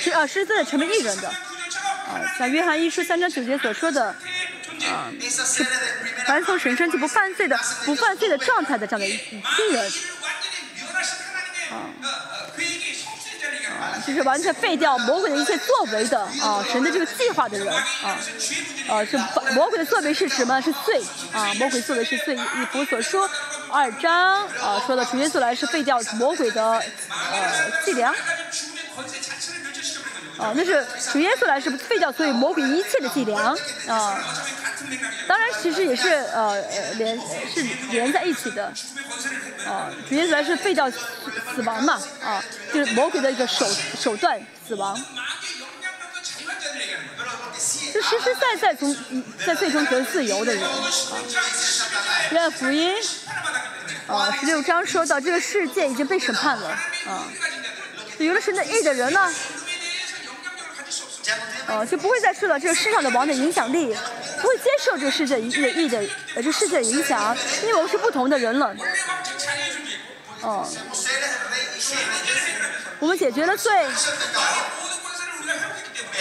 [0.00, 1.28] 是啊，实实在在成为艺人的。
[1.28, 5.66] 啊，像约翰一书三章九节所说的，啊，是
[6.26, 9.92] 凡从神生就不犯罪的、不犯罪的状态的这样的新人，
[11.70, 11.92] 啊，
[14.06, 18.18] 就是完全废掉魔鬼的一切作为的啊，神的这个计划的人啊，
[18.88, 19.16] 呃，是
[19.54, 20.60] 魔鬼的作为是什么？
[20.60, 22.34] 是罪啊，魔鬼作为是罪。
[22.34, 23.28] 以弗所说
[23.70, 26.82] 二章啊，说的主耶稣来是废掉魔鬼的呃
[27.84, 28.14] 伎俩。
[30.42, 34.18] 啊，那是主耶稣来是废掉所有魔鬼一切的伎俩啊。
[35.28, 36.60] 当然，其实也是呃
[36.94, 38.66] 连是连在一起的
[39.64, 39.88] 啊。
[40.08, 42.42] 主耶稣来是废掉死亡嘛啊，
[42.74, 43.64] 就是魔鬼的一个手
[44.00, 45.00] 手段死亡。
[47.94, 48.96] 就实实在在从
[49.46, 50.68] 在最终得自由的人啊。
[52.32, 52.92] 约福音
[54.08, 56.68] 啊十六章说到这个世界已经被审判了
[57.06, 57.28] 啊。
[58.18, 59.32] 有了神的义的人呢？
[61.66, 63.94] 呃，就不会再受到这个世上的王的影响力，
[64.40, 66.02] 不会接受这个世界一的意的
[66.34, 68.74] 呃这世界的影响，因为我们是不同的人了。
[70.40, 70.68] 哦，
[72.98, 73.86] 我们解决了罪，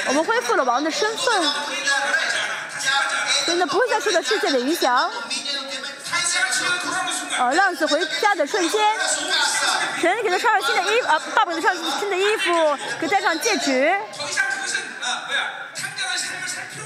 [0.08, 1.44] 我们恢复了王的身份，
[3.48, 5.10] 真的不会再受到世界的影响。
[7.40, 8.80] 呃，浪子回家的瞬间，
[10.00, 13.92] 神给他穿上新的衣服，啊，爸爸给他穿上新的衣服，给戴上戒指。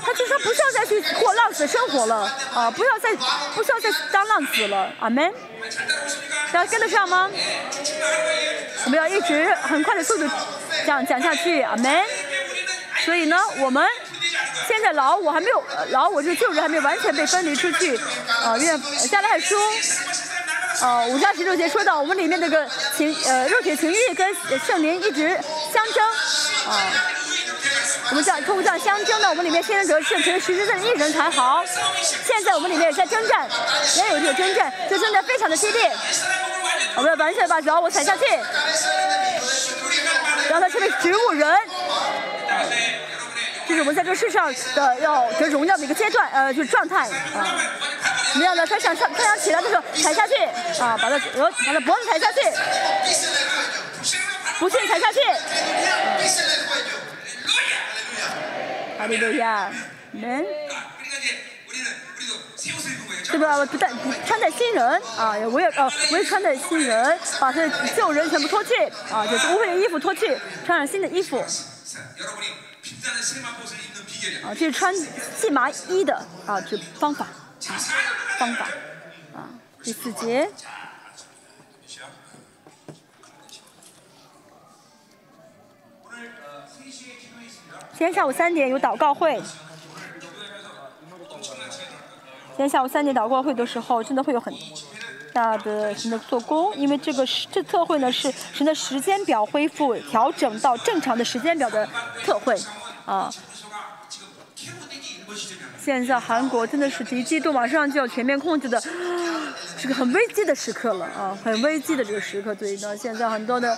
[0.05, 3.13] 他就说不需要再去过浪子生活了，啊，不要再
[3.55, 5.34] 不需要再当浪子了，阿门。
[6.51, 7.30] 大家跟得上吗？
[8.86, 10.30] 我们要一直很快的速度
[10.86, 12.03] 讲讲下去，阿门。
[13.03, 13.84] 所以呢，我们
[14.68, 17.97] 现在老我还没有老我这个旧人还没有完全被分离出去，
[18.43, 19.55] 啊，愿加拉太书，
[20.82, 24.36] 呃，五章十六节说到我们里面那个情呃肉体情欲跟
[24.66, 25.30] 圣灵一直
[25.74, 26.03] 相争，
[26.70, 26.80] 啊。
[28.09, 31.63] 我们这样通过这样相争呢，我们里面新人得胜，成为实实在在的艺人才好。
[32.23, 33.47] 现在我们里面也在征战，
[33.97, 35.91] 也有这个征战，这征战非常的激烈。
[36.95, 38.23] 我们要完全把脚我踩下去，
[40.49, 41.57] 让他成为植物人。
[43.67, 47.47] 这是我们在这个世上的要得荣耀的一个阶段，呃，就是状态啊。
[48.31, 48.65] 怎么样呢？
[48.67, 50.35] 他想上，他想起来的时候踩下去，
[50.79, 52.39] 啊，把他呃把他脖子踩下去，
[54.59, 55.19] 不信踩下去。
[59.07, 59.71] 利路亚，
[60.11, 60.45] 门，
[63.31, 63.65] 对吧？
[63.65, 63.91] 不带
[64.25, 68.73] 穿戴新人啊，我也呃，我也穿戴新人，把这旧人全部脱去
[69.11, 71.43] 啊，就是污秽的衣服脱去，穿上新的衣服。
[74.43, 77.73] 啊，这是穿细麻衣的啊，这方法啊，
[78.37, 78.65] 方法
[79.35, 79.49] 啊，
[79.83, 80.49] 第四节。
[87.97, 89.41] 今天下午三点有祷告会。
[92.49, 94.53] 今天下午三点祷告会的时候，真的会有很
[95.31, 101.87] 大的神的做工，因为这个这特会呢是神的时间表恢复调整到正常的时间表的
[102.21, 102.59] 特会
[103.05, 103.33] 啊。
[105.81, 108.81] 现在韩国真的是敌机都马上就要全面控制的，
[109.79, 113.77] 这个很危机的时刻了啊，很危机的这个时刻，所以呢，现在很多的。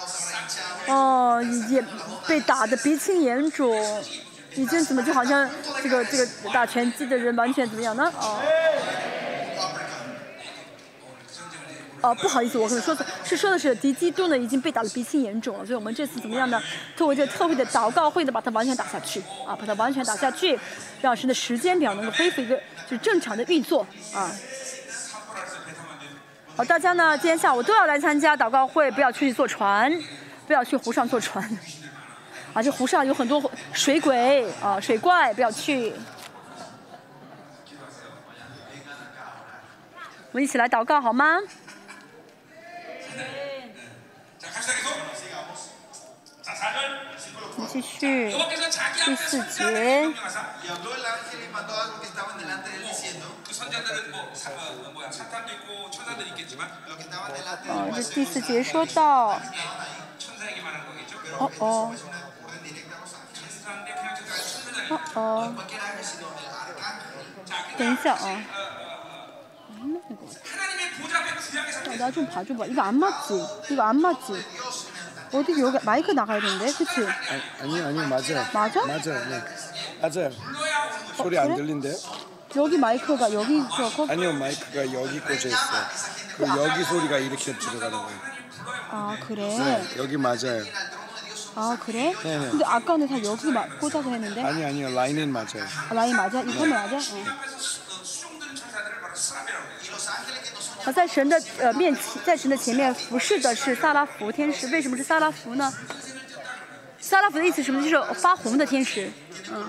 [0.88, 1.84] 哦，也
[2.28, 3.76] 被打得鼻青眼肿，
[4.56, 5.50] 已经怎么就好像
[5.84, 8.12] 这个这个打拳击的人完全怎么样呢？
[8.20, 8.42] 哦，
[12.02, 16.62] 哦，不好意思，我可能说错，是说的是敌基督呢已经被打得鼻青眼肿了，所以我们这次怎么样呢？
[16.96, 20.58] 通过这个特会的祷告会呢，把它完全打下去，啊，把它完全打下去，
[21.02, 22.56] 让神的时间表能够恢复一个
[22.88, 24.32] 就是正常的运作，啊。
[26.56, 29.92] 好，大家呢今天下午都要来参加祷告会，不要出去坐船。
[30.48, 31.44] 不要去湖上坐船。
[32.54, 35.94] 啊这湖上有很多水鬼啊水怪不要去。
[40.32, 41.38] 我们一起来祷告好吗？
[47.56, 48.32] 我们继续。
[49.06, 50.08] 第四节。
[57.70, 59.40] 哦这第四节说到
[60.58, 61.18] 얘기만 한 거겠죠?
[61.38, 61.94] 어 어.
[64.90, 65.20] 어, 어, 어.
[65.20, 65.68] 어, 어.
[67.78, 68.42] 댄서, 어.
[71.98, 72.66] 나좀 봐줘봐.
[72.66, 73.34] 이거 안 맞지?
[73.72, 74.34] 이거 안 맞지?
[75.34, 77.06] 어디 여기 마이크 나가야 되는데, 그치?
[77.06, 78.46] 아, 아니, 아니, 맞아요.
[78.54, 78.86] 맞아?
[78.86, 79.44] 맞아요, 네.
[80.02, 80.28] 맞아요.
[80.28, 81.58] 어, 소리 안 그래?
[81.58, 81.96] 들린대요?
[82.56, 84.08] 여기 마이크가 여기 있어.
[84.10, 85.58] 아니요, 마이크가 여기 꽂혀있어.
[86.38, 88.37] 그 여기 소리가 이렇게 들어가는 거예요.
[88.91, 89.57] 아 그래?
[89.59, 90.65] 네 여기 맞아요.
[91.55, 92.15] 아 그래?
[92.23, 92.51] 네네.
[92.51, 95.65] 근데 아까는 다 여기 마- 꽂아서 했는데 아니 아니요 라인은 맞아요.
[95.91, 96.41] 아, 라인 맞아?
[96.43, 96.97] 이 화면 맞아?
[96.97, 97.01] 어.
[97.01, 99.73] 수종드는 천사들을 바로 스라비라고 해요.
[100.85, 104.67] 啊，在神的呃面前，在神的前面服侍的是萨拉福天使。
[104.69, 105.73] 为什么是萨拉福呢？
[107.01, 107.81] 萨拉福的意思是什么？
[107.89, 109.09] 就是发红的天使。
[109.51, 109.65] 嗯，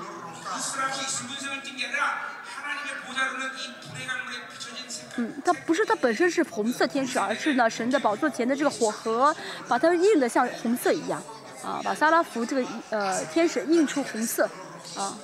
[5.17, 9.35] 嗯，它不是它本身是红色天使，而是呢神的宝座前的这个火盒，
[9.67, 11.23] 把它印的像红色一样，
[11.65, 14.49] 啊，把萨拉福这个呃天使印出红色，
[14.97, 15.17] 啊，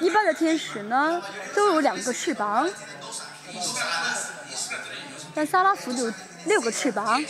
[0.00, 1.22] 一般的天使呢
[1.54, 2.68] 都有两个翅膀，
[5.34, 6.12] 但萨拉福有
[6.44, 7.20] 六个翅膀，啊。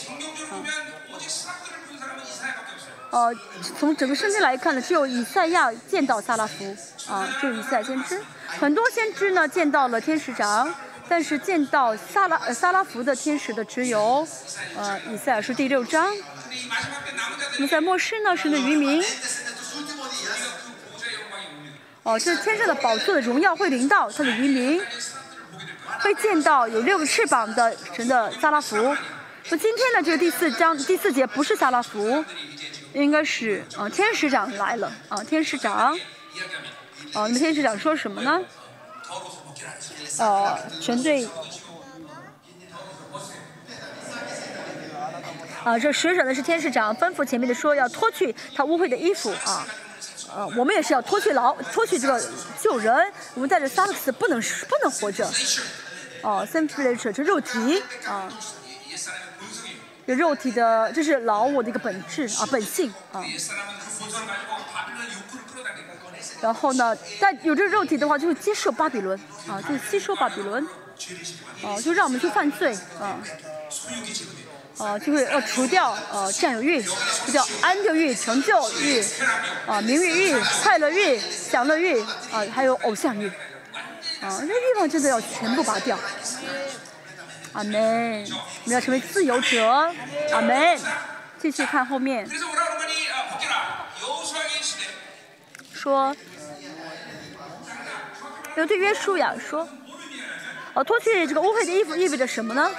[3.10, 3.34] 哦、呃，
[3.78, 6.76] 从整个圣经来看呢，只有以赛亚见到萨拉夫，
[7.08, 8.20] 啊，就以赛先知。
[8.48, 10.74] 很多先知呢见到了天使长，
[11.08, 14.26] 但是见到萨拉、呃、萨拉福的天使的只有，
[14.76, 16.12] 呃，以赛亚书第六章。
[17.54, 19.02] 那么在末世呢，神的渔民。
[22.02, 24.80] 哦，这天上的宝座的荣耀会临到他的渔民，
[26.00, 28.76] 会见到有六个翅膀的神的萨拉福。
[29.50, 32.24] 那今天呢，这个第四章第四节不是萨拉福，
[32.92, 35.94] 应该是、呃、天使长来了啊、呃、天使长。
[35.94, 38.40] 哦、呃，那么天使长说什么呢？
[40.18, 41.28] 呃，全队，
[45.64, 49.66] 啊，这使者呢是天使长吩咐前面的说要脱去他污秽的衣服啊，
[50.34, 52.22] 呃，我们也是要脱去牢，脱去这个
[52.60, 55.26] 救人，我们带着萨克斯不能不能活着，
[56.22, 58.30] 哦 s i m p l y 这肉体啊，
[60.06, 63.24] 这肉体的这是老我的一个本质啊本性啊。
[66.40, 69.18] 然后呢，但有这个肉体的话，就会接受巴比伦
[69.48, 70.66] 啊，就吸收巴比伦，
[71.62, 73.18] 哦、就让我们去犯罪啊，
[74.78, 79.02] 啊，就会要除掉呃占有欲，除掉安定欲、成就欲，
[79.66, 83.28] 啊、名誉欲、快乐欲、享乐欲啊、还有偶像欲，
[84.20, 85.98] 啊、这欲望真的要全部拔掉。
[87.52, 88.24] 阿门，
[88.64, 89.92] 我们要成为自由者。
[90.32, 90.78] 阿门。
[91.36, 92.26] 继续看后面
[95.84, 96.16] 说
[98.56, 99.68] 要对约束呀说
[100.72, 102.70] 哦脱去这个污秽的衣服意味着什么呢？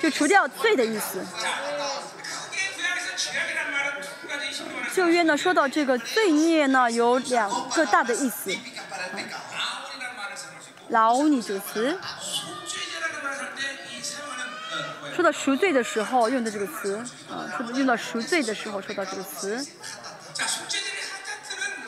[0.00, 1.22] 就除掉罪的意思。
[4.94, 8.50] 就约呢说到这个罪孽呢有两个大的意思。
[10.88, 11.98] 劳你这个词。
[15.14, 16.96] 说到赎罪的时候用的这个词
[17.28, 19.62] 啊说到用到赎罪的时候说到这个词。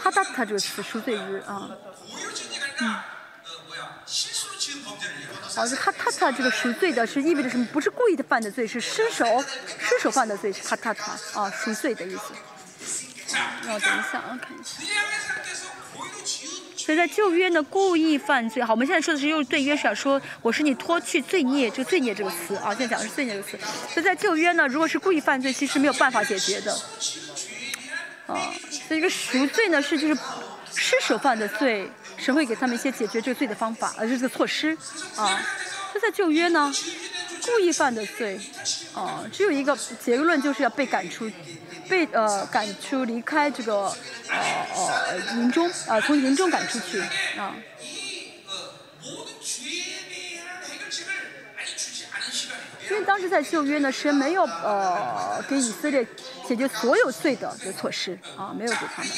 [0.02, 1.70] 哈达塔这个词赎罪日啊，
[2.80, 2.94] 嗯，
[5.54, 7.64] 好这是哈塔塔这个赎罪的是意味着什么？
[7.72, 9.44] 不是故意的，犯的罪是失手，
[9.78, 11.50] 失手犯的罪是哈塔塔啊。
[11.50, 12.32] 赎罪的意思，
[13.64, 14.82] 那我等一下啊，看一下。
[16.76, 18.60] 所以在旧约呢，故意犯罪。
[18.60, 21.70] 好，我们现在说的是用对约该是想说我是你脱去罪孽。
[21.70, 23.56] 就罪孽这个词啊，现在讲的是罪孽这个词。
[23.88, 26.76] 所以在旧约呢，如果是故意犯罪，其实没有办法解决的。
[28.26, 30.14] 啊，所以这个赎罪呢是就是
[30.74, 34.76] 失手犯的罪，神会给他们一些解决这个罪的方法，呃，这个措施
[35.16, 35.40] 啊。
[35.92, 36.72] 他在旧约呢，
[37.44, 38.40] 故意犯的罪，
[38.94, 41.30] 啊，只有一个结论就是要被赶出，
[41.88, 43.94] 被呃赶出离开这个
[44.28, 46.98] 呃呃营中啊，从营中赶出去
[47.36, 47.54] 啊。
[52.90, 56.06] 因为当时在旧约呢，神没有呃给以色列
[56.46, 59.12] 解决所有罪的这个措施啊，没有给他们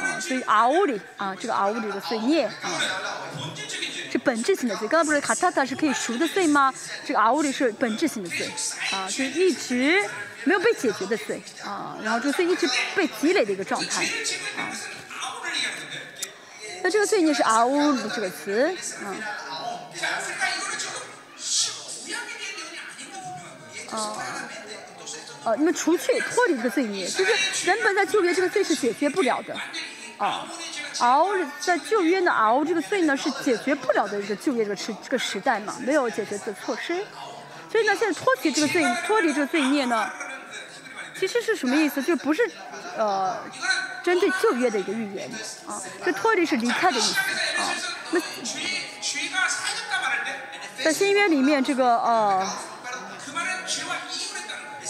[0.00, 2.70] 啊，所以阿乌里啊，这个阿乌里的罪孽啊，
[4.10, 4.88] 是本质性的罪。
[4.88, 6.72] 刚刚不是卡塔塔是可以赎的罪吗？
[7.04, 8.50] 这个阿乌里是本质性的罪
[8.92, 10.02] 啊，就一直
[10.44, 14.04] 没有被解决的罪啊，然后这个罪一直被积累的一个状态
[14.56, 14.70] 啊。
[16.82, 19.14] 那这个罪孽是阿乌里这个词啊。
[23.90, 24.16] 啊、
[25.44, 29.54] 呃，你们除去脱离这个罪孽，就是原本在旧约这个罪是解决不了的，
[30.16, 30.46] 啊，
[31.00, 31.28] 熬
[31.60, 37.04] 在旧约呢熬这个罪呢是解决不了的一个旧约这个时这个时代嘛，没有解决的措施，
[37.70, 40.10] 所以呢现在脱离这个罪，脱离这个罪孽呢，
[41.18, 42.02] 其实是什么意思？
[42.02, 42.50] 就不是
[42.96, 43.36] 呃
[44.02, 45.30] 针对旧约的一个预言
[45.66, 47.18] 啊，这脱离是离开的意思
[47.58, 47.68] 啊。
[48.12, 48.20] 那
[50.82, 52.46] 在新约里面这个呃。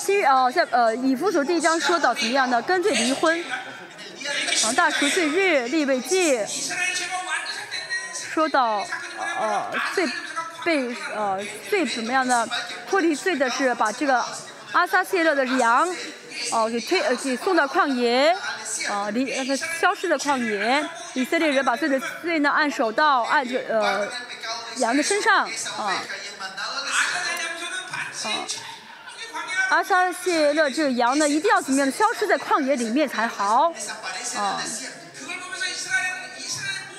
[0.05, 2.61] 七呃，在呃以弗所第一章说到怎么样呢？
[2.61, 3.43] 跟罪离婚，
[4.63, 6.39] 啊，大除罪日立为祭，
[8.13, 8.87] 说到
[9.41, 10.07] 呃最
[10.63, 11.41] 被呃
[11.71, 12.47] 最怎么样呢？
[12.87, 14.23] 脱离罪的是把这个
[14.73, 15.89] 阿萨谢勒的羊
[16.53, 18.29] 哦、呃、给推呃给送到旷野，
[18.91, 24.07] 啊、呃、离、呃、消失的旷野，以色列人把罪的罪呢按手到按这呃
[24.77, 25.49] 羊的身上
[25.79, 25.95] 啊啊。
[28.25, 28.31] 呃
[29.71, 31.91] 阿撒谢勒这个羊呢，一定要怎么样？
[31.91, 33.73] 消失在旷野里面才好
[34.37, 34.63] 啊！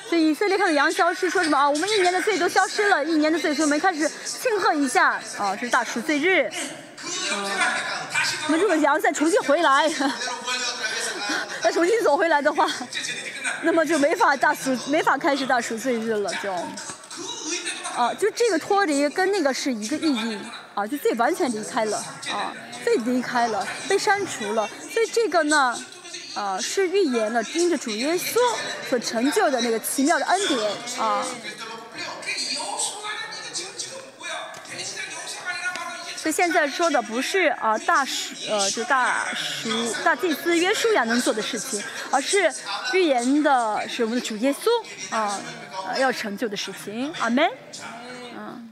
[0.09, 1.69] 所以以色列看羊消失，说什么啊？
[1.69, 5.55] 我们一年的罪都消失了，一年的罪，所以我们开始庆贺一下啊！
[5.55, 6.49] 这是大赎罪日，
[7.31, 7.33] 啊！
[8.47, 9.89] 我们这个羊再重新回来，
[11.61, 12.69] 再重新走回来的话，
[13.61, 16.51] 那么就没法大赎，没法开始大赎罪日了，就
[17.95, 20.37] 啊，就这个脱离跟那个是一个意义。
[20.75, 21.97] 啊，就自己完全离开了
[22.31, 22.53] 啊，
[22.83, 24.69] 被离开了，被删除了。
[24.93, 25.75] 所以这个呢，
[26.35, 28.37] 啊，是预言了，盯着主耶稣
[28.89, 31.25] 所成就的那个奇妙的恩典啊。
[36.17, 42.51] 所以现在说的不是啊，大师呃，就大师大祭司约书亚能做的事情，而是
[42.93, 45.39] 预言的是我们的主耶稣啊，
[45.99, 47.13] 要成就的事情。
[47.19, 47.47] 阿门。
[48.37, 48.69] 嗯。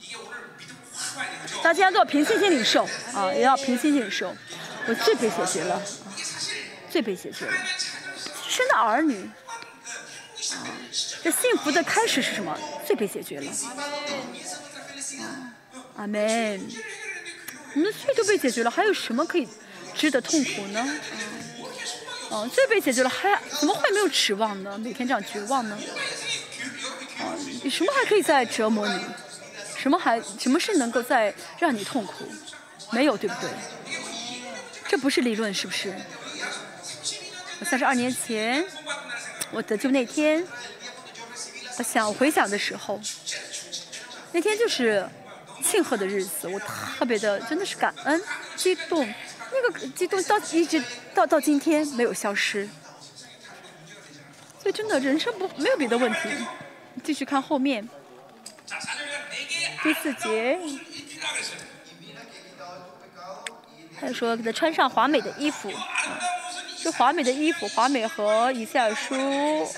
[1.64, 4.36] 大家都要凭信心领受啊，也要凭信心领受。
[4.86, 5.82] 我最被解决了，啊、
[6.90, 7.54] 最被解决了，
[8.50, 9.18] 生的儿女
[10.52, 10.68] 啊，
[11.24, 12.60] 这幸福的开始是什么？
[12.86, 13.52] 最被解决了。
[15.96, 16.70] 阿、啊、门。
[17.76, 19.48] 我们的罪都被解决了，还有什么可以
[19.96, 21.00] 值得痛苦呢？
[22.30, 24.78] 哦、啊，最被解决了，还怎么会没有指望呢？
[24.78, 25.80] 每天这样绝望呢？
[27.20, 27.34] 啊，
[27.64, 29.00] 你什么还可以再折磨你？
[29.84, 32.26] 什么还什么事能够再让你痛苦？
[32.94, 33.50] 没有对不对？
[34.88, 35.94] 这不是理论是不是？
[37.60, 38.64] 我三十二年前
[39.52, 40.42] 我的就那天
[41.78, 42.98] 我想回想的时候
[44.32, 45.06] 那天就是
[45.62, 48.24] 庆贺的日子我特别的真的是感恩
[48.56, 49.06] 激动。
[49.52, 50.82] 那个激动到一直
[51.14, 52.70] 到到今天没有消失。
[54.62, 56.20] 所以真的人生不没有别的问题。
[57.04, 57.86] 继续看后面。
[59.84, 60.58] 第四节，
[64.00, 66.20] 他说给他穿上华美的衣服啊，
[66.82, 69.14] 这华美的衣服，华美和以赛尔书，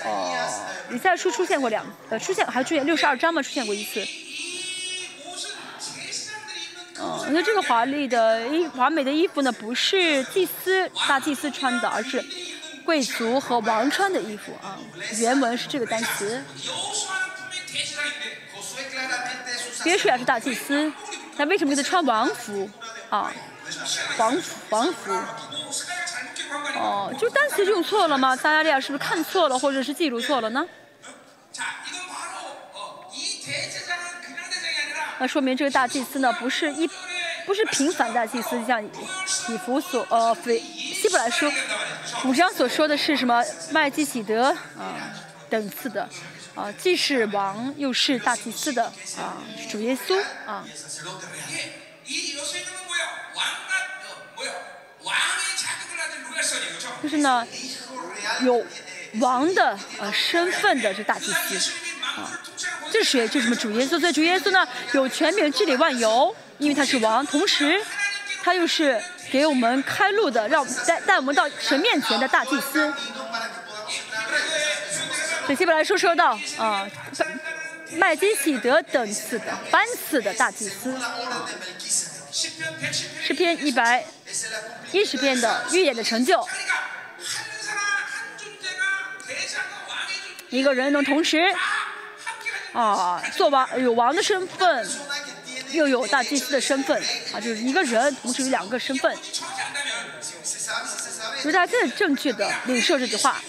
[0.04, 0.48] 呃，
[0.92, 4.06] 以赛尔书出现过两，呃，出现还出现六十二章嘛，出现过一次。
[6.98, 12.24] 嗯，那这个华丽的衣，华美的衣服呢，不是祭司大祭司穿的，而是
[12.84, 14.78] 贵族和王穿的衣服啊。
[15.18, 16.44] 原文是这个单词。
[19.86, 20.92] 约书亚是大祭司，
[21.36, 22.68] 那为什么给他穿王服
[23.08, 23.32] 啊？
[24.18, 25.12] 王服，王服。
[26.74, 28.34] 哦，就单词用错了吗？
[28.36, 30.66] 撒加利亚是不是看错了，或者是记录错了呢？
[35.18, 36.88] 那说明这个大祭司呢，不是一，
[37.46, 41.50] 不是平凡大祭司，像以弗所呃，非希伯来书
[42.24, 44.94] 五章所说的是什么麦基喜德啊、
[45.48, 46.08] 等次的，
[46.56, 48.84] 啊，既是王又是大祭司的
[49.18, 49.36] 啊，
[49.70, 50.64] 主耶稣啊。
[57.02, 57.46] 就是呢，
[58.42, 58.64] 有
[59.20, 62.32] 王的呃身份的这大祭司啊，
[62.90, 63.28] 这是谁？
[63.28, 64.00] 就是什么主耶稣？
[64.00, 67.80] 所以主耶稣呢有权柄治理万有，因为他是王，同时
[68.42, 69.00] 他又是
[69.30, 72.92] 给我们开路的，让带带我们到神面前的大祭司。
[75.54, 76.88] 首本来说说到啊，
[77.92, 80.94] 麦基喜德等次的班次的大祭司，
[83.22, 84.04] 十篇一百
[84.92, 86.46] 一十篇的预言的成就。
[90.50, 91.54] 一个人能同时
[92.72, 94.88] 啊做王，有王的身份，
[95.70, 97.00] 又有大祭司的身份
[97.32, 99.16] 啊，就是一个人同时有两个身份。
[101.42, 103.40] 如大家更正确的领受这句话，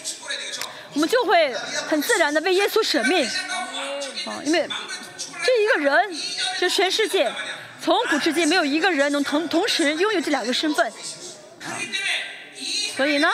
[0.94, 1.54] 我们就会
[1.88, 3.24] 很自然的为耶稣舍命，
[4.26, 4.68] 啊，因为
[5.44, 6.16] 这一个人，
[6.60, 7.30] 就全世界，
[7.82, 10.92] 从古至今没有一个人能同同时拥有这两个身份。
[12.96, 13.28] 所以呢，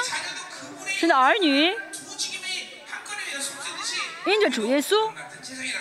[0.98, 1.72] 神的儿女，
[4.26, 4.96] 因着主耶稣，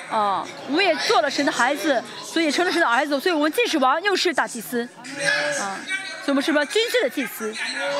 [0.09, 4.87] 啊，我也做了神的孩子，所以成了神的儿子，所以我们既是王又是大祭司，
[5.59, 5.77] 啊，
[6.23, 7.53] 所以我们是吧，君子的祭司，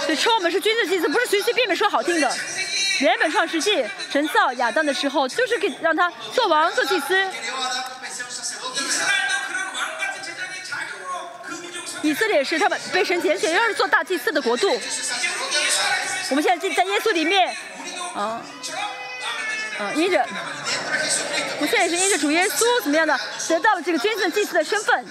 [0.06, 2.34] 所以称我们是君子的祭司，不是随随便便说好听的。
[3.00, 7.28] 原本创世纪神造亚当的时候，就是给让他做王做祭司。
[12.02, 14.70] 以色列是他们被神拣选，又是做大祭司的国度。
[16.30, 17.56] 我们现在在耶稣里面，
[18.14, 18.42] 啊，
[19.80, 20.26] 啊，因着，
[21.60, 25.06] 我现在是因着主耶稣怎么样的，得到了这个君赠祭司的身份。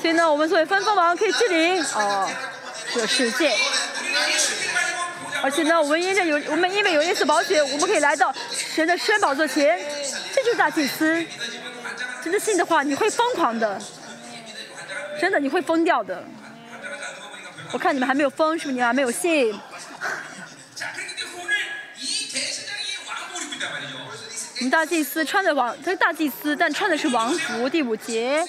[0.00, 2.30] 所以呢，我们作为分封王可以治理哦
[2.94, 3.56] 这世界。
[5.42, 9.78] 而且呢，我们因为有我们因为有耶稣宝血，我们可以来到神的圣宝座前，
[10.34, 11.24] 这就是大祭司。
[12.22, 13.80] 真的信的话，你会疯狂的，
[15.20, 16.22] 真的你会疯掉的。
[17.72, 19.58] 我看你们还没有疯，是不是你们还没有信？
[24.58, 27.68] 我们大祭司穿的王，他是大祭司，但穿的是王服。
[27.68, 28.46] 第五节，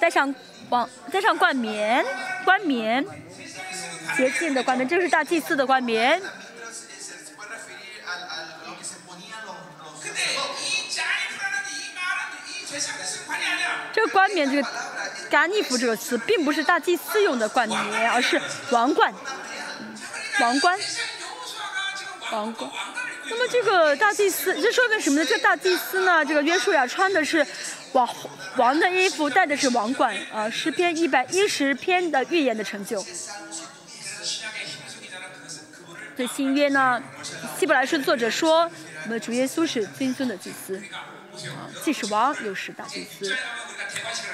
[0.00, 0.34] 戴上
[0.70, 2.04] 王，戴上冠冕，
[2.44, 3.06] 冠冕。
[4.16, 6.20] 洁净的冠冕，这个是大祭司的冠冕。
[13.92, 14.68] 这个冠冕，这个
[15.30, 18.40] 加尼夫这个词，并不是大祭司用的冠冕，而是
[18.70, 19.12] 王冠，
[20.40, 20.78] 王冠，
[22.30, 22.70] 王冠。
[23.30, 25.24] 那么这个大祭司，这说明什么呢？
[25.24, 27.44] 这大祭司呢，这个约书亚穿的是
[27.92, 28.08] 王
[28.56, 33.04] 王的衣服，戴的是王冠，啊，诗篇一百一十篇的预言的成就。
[36.18, 37.00] 这新约呢，
[37.60, 38.68] 《希伯来书》作者说，
[39.04, 40.76] 我们主耶稣是尊尊的祭司，
[41.46, 43.36] 啊，既是王又是大祭司。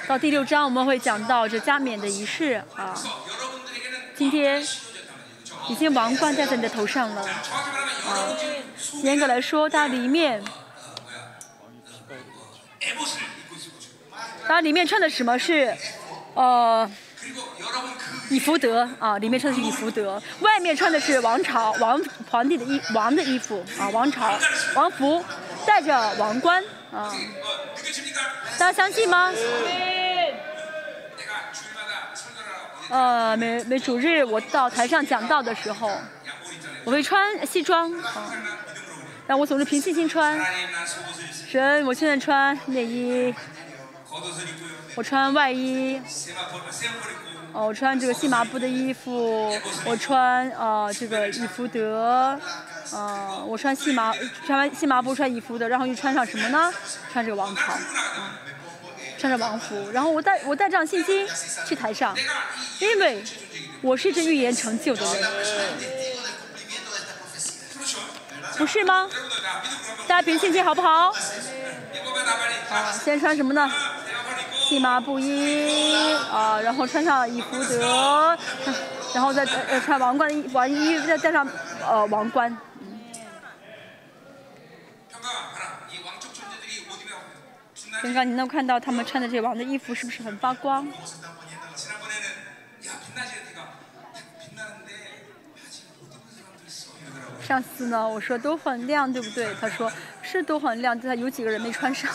[0.06, 2.98] 到第六章我们会讲到这加冕的仪式，啊，
[4.16, 4.66] 今天
[5.68, 8.32] 已经王冠戴在你的头上了，啊，
[9.02, 10.42] 严格来说，它里面，
[14.48, 15.76] 它里面穿的什么是，
[16.32, 16.90] 呃。
[18.30, 22.00] 以福德啊，里面穿的是以福德，外面穿的是王朝王
[22.30, 24.38] 皇帝的衣王的衣服啊，王朝
[24.74, 25.24] 王服，
[25.66, 26.62] 戴着王冠
[26.92, 27.14] 啊，
[28.58, 29.32] 大家相信吗？
[32.90, 35.90] 呃，每每主日我到台上讲道的时候，
[36.84, 38.32] 我会穿西装啊，
[39.26, 40.38] 但我总是凭信心穿。
[41.48, 43.34] 神，我现在穿内衣。
[44.96, 46.00] 我穿外衣，
[47.52, 49.52] 哦，我穿这个细麻布的衣服，
[49.84, 52.38] 我穿啊、呃、这个以福德，
[52.92, 54.14] 呃，我穿细麻
[54.46, 56.72] 穿完细麻布穿以福德，然后又穿上什么呢？
[57.12, 58.38] 穿这个王袍，啊、
[59.18, 61.26] 穿着王服，然后我带我带上信心
[61.66, 62.16] 去台上，
[62.78, 63.24] 因为
[63.82, 65.24] 我是一预言成就的人。
[68.56, 69.10] 不是吗？
[70.06, 71.12] 大家凭信心好不好？
[72.68, 73.68] 好、啊，先穿什么呢？
[74.64, 78.38] 戏麻布衣，啊，然后穿上衣福德，
[79.14, 79.44] 然后再
[79.80, 81.46] 穿王冠，王衣，再戴上
[81.86, 82.56] 呃王冠。
[88.02, 90.88] 刚刚你能看到他们穿的这王的衣服是不是很发光？
[97.46, 99.54] 上次呢，我说都很亮，对不对？
[99.60, 99.92] 他说
[100.22, 102.10] 是都很亮，但他有几个人没穿上。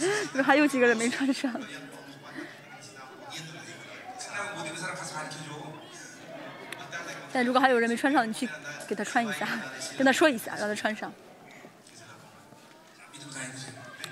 [0.00, 1.52] 如 果还有几个人没穿上，
[7.32, 8.48] 但如果还有人没穿上，你去
[8.86, 9.48] 给他穿一下，
[9.96, 11.12] 跟他说一下，让他穿上。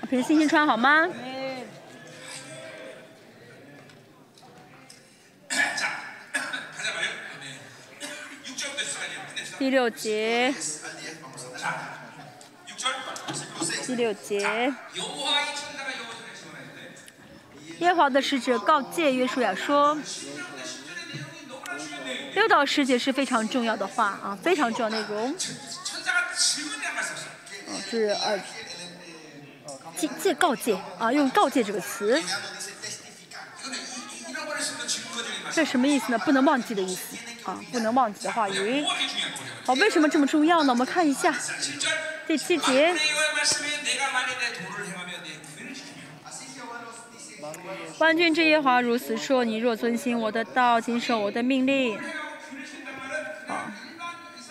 [0.01, 1.07] 我陪星星穿好吗？
[9.59, 10.53] 第六节，
[13.85, 14.73] 第六节。
[17.83, 19.97] 耶和华的使者告诫约书亚说，
[22.33, 25.35] 六到十节是非常重要的话啊，非常重要内容。
[27.89, 28.39] 是呃，
[29.97, 32.23] 借借告诫啊，用告诫这个词。
[35.51, 36.17] 这什么意思呢？
[36.19, 38.85] 不能忘记的意思啊，不能忘记的话语。
[39.65, 40.71] 好，为什么这么重要呢？
[40.71, 41.35] 我们看一下
[42.25, 42.95] 第七节。
[47.99, 51.97] 万军之耶和华如此说：你若遵行我的道，谨守我的命令，
[53.47, 53.71] 啊，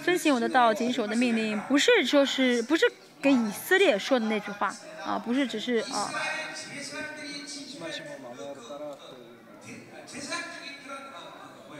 [0.05, 6.11] 遵行我的道，谨守我的命令，不是说是，不是跟以色列说的那句话，啊，不是只是啊，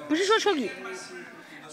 [0.09, 0.71] 不是说说理，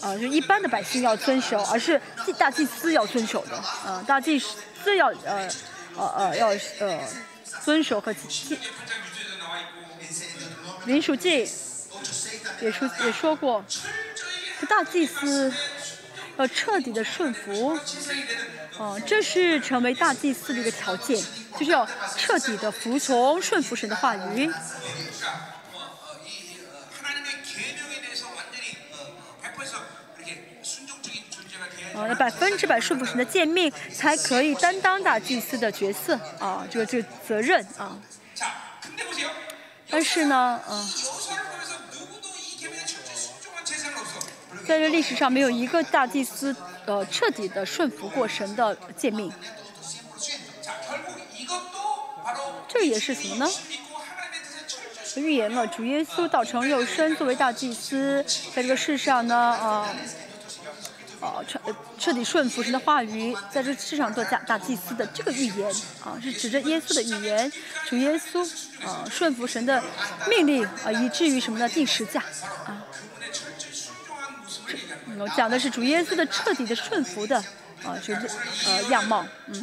[0.00, 2.00] 啊，就一般的百姓要遵守，而是
[2.38, 5.48] 大祭司要遵守的，呃，大祭司要呃，
[5.96, 6.48] 呃呃要
[6.78, 7.00] 呃
[7.64, 8.56] 遵守和谨。
[10.86, 11.48] 林书记
[12.60, 13.64] 也说也说过，
[14.68, 15.52] 大祭司
[16.36, 17.78] 要彻底的顺服，
[18.78, 21.22] 啊，这是成为大祭司的一个条件，
[21.58, 24.50] 就是要彻底的服从顺服神的话语，
[31.94, 37.98] 啊，要百分之百顺服神的诫命，才可以担当大祭司的角色，啊，这个这个责任，啊。
[39.90, 40.88] 但是呢，嗯，
[44.66, 46.54] 在这历史上没有一个大祭司
[46.86, 49.32] 呃彻底的顺服过神的诫命，
[52.68, 53.50] 这也是什么呢？
[55.16, 58.24] 预言了主耶稣道成肉身作为大祭司，
[58.54, 59.88] 在这个世上呢，啊。
[61.20, 61.60] 哦，彻
[61.98, 65.70] 彻底顺服神的话语，在这世上做假大祭司的这个预言
[66.02, 67.52] 啊，是指着耶稣的预言，
[67.86, 68.42] 主耶稣
[68.82, 69.82] 啊，顺服神的
[70.30, 71.68] 命令啊，以至于什么呢？
[71.68, 72.20] 第十架
[72.64, 72.82] 啊，
[75.18, 77.36] 我讲的是主耶稣的彻底的顺服的
[77.84, 78.22] 啊，就是
[78.66, 79.22] 呃样貌。
[79.48, 79.62] 嗯，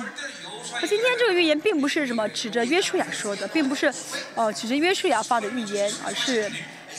[0.80, 3.92] 那今天这个预言并不是什么指着约书亚说的，并不是
[4.36, 6.52] 哦指着约书亚发的预言，而是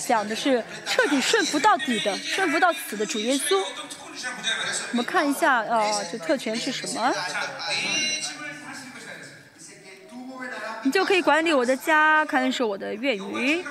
[0.04, 3.62] 讲的是彻底顺服到底的、顺服到死的主耶稣。
[4.90, 7.14] 我们看一下呃这特权是什么？
[10.82, 13.64] 你就可以管理我的家看是我的粤语。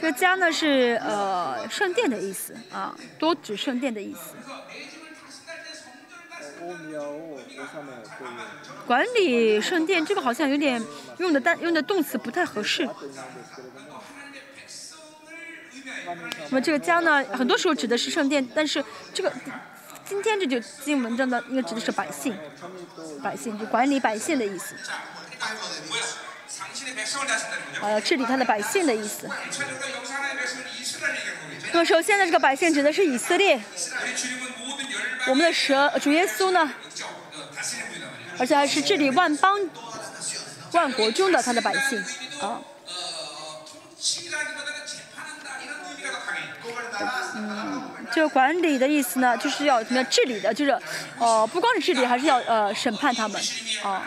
[0.00, 4.34] 这个家呢是呃圣殿的意思啊多指圣殿的意思。
[8.86, 10.82] 管理圣殿这个好像有点
[11.18, 12.88] 用的单用的动词不太合适。
[16.50, 19.32] 那么这个家呢，很多时候指的是圣殿，但是这个
[20.06, 22.34] 今天这就经文中的应该指的是百姓，
[23.22, 24.74] 百姓就管理百姓的意思。
[27.80, 29.28] 呃，治理他的百姓的意思。
[31.72, 33.60] 那么首先呢，这个百姓指的是以色列。
[35.26, 36.72] 我们的蛇主耶稣呢，
[38.38, 39.60] 而且还是治理万邦、
[40.72, 42.02] 万国中的他的百姓
[42.40, 42.62] 啊。
[47.36, 47.82] 嗯
[48.12, 50.70] 就管理的意思呢就是要怎么治理的就是
[51.18, 53.40] 哦不光是治理还是要呃审判他们
[53.82, 54.02] 啊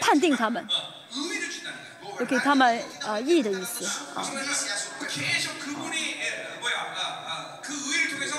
[0.00, 0.66] 判定他们
[2.18, 4.24] 就给他们呃意的意思啊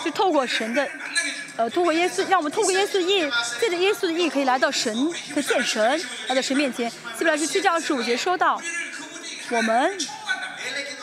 [0.03, 0.87] 就透过神的
[1.55, 4.93] 呃透过耶稣让我们透过耶稣的意借着耶稣的意可以来到神
[5.33, 6.91] 的现神来到神面前。
[7.17, 8.59] 西班牙是聚焦主角说道
[9.51, 9.97] 我们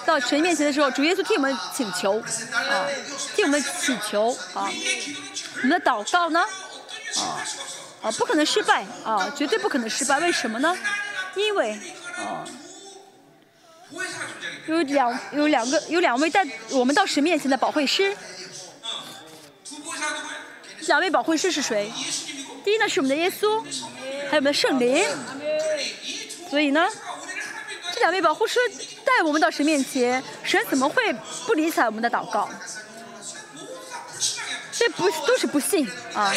[0.05, 2.87] 到神面前的时候主耶稣替我们请求啊
[3.35, 4.71] 替我们祈求啊。
[5.63, 6.41] 我们的祷告呢？
[6.41, 7.43] 啊
[8.03, 10.19] 啊不可能失败啊绝对不可能失败。
[10.21, 10.77] 为什么呢？
[11.35, 11.79] 因为
[12.17, 12.45] 啊
[14.67, 18.17] 有两有两个有两位在我们到神面前的保惠师。
[20.87, 21.93] 两位保惠师是谁？
[22.65, 23.63] 第一呢是我们的耶稣
[24.29, 25.05] 还有我们的圣灵。
[26.49, 26.89] 所以呢
[28.01, 28.59] 假位保护师
[29.05, 31.13] 带我们到神面前，神怎么会
[31.47, 32.49] 不理睬我们的祷告？
[34.73, 36.33] 这不都是不信啊？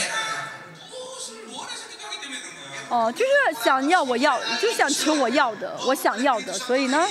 [2.90, 7.07] 哦，就是想要我要，就想求我要的，我想要的，所以呢，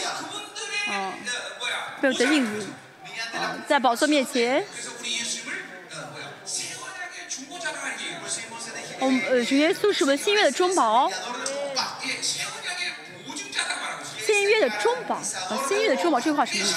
[0.88, 1.12] 哦，
[2.00, 2.40] 不要等你
[3.32, 4.64] 哦，在宝座面前，
[9.00, 11.10] 我们呃，耶稣是我们心愿的中保。
[14.32, 15.22] 新约的珠宝啊，
[15.68, 16.74] 新约的珠宝，这句话什么意思？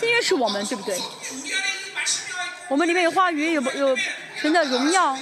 [0.00, 0.98] 新约是我们，对不对？
[2.68, 3.96] 我们里面有话语，有有
[4.40, 5.16] 神的荣耀。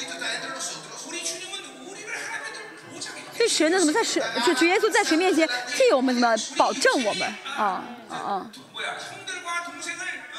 [3.36, 3.78] 这神呢？
[3.78, 4.22] 怎么在神？
[4.46, 5.46] 就主耶稣在神面前
[5.76, 7.28] 替我们怎么保证我们？
[7.56, 8.46] 啊啊啊！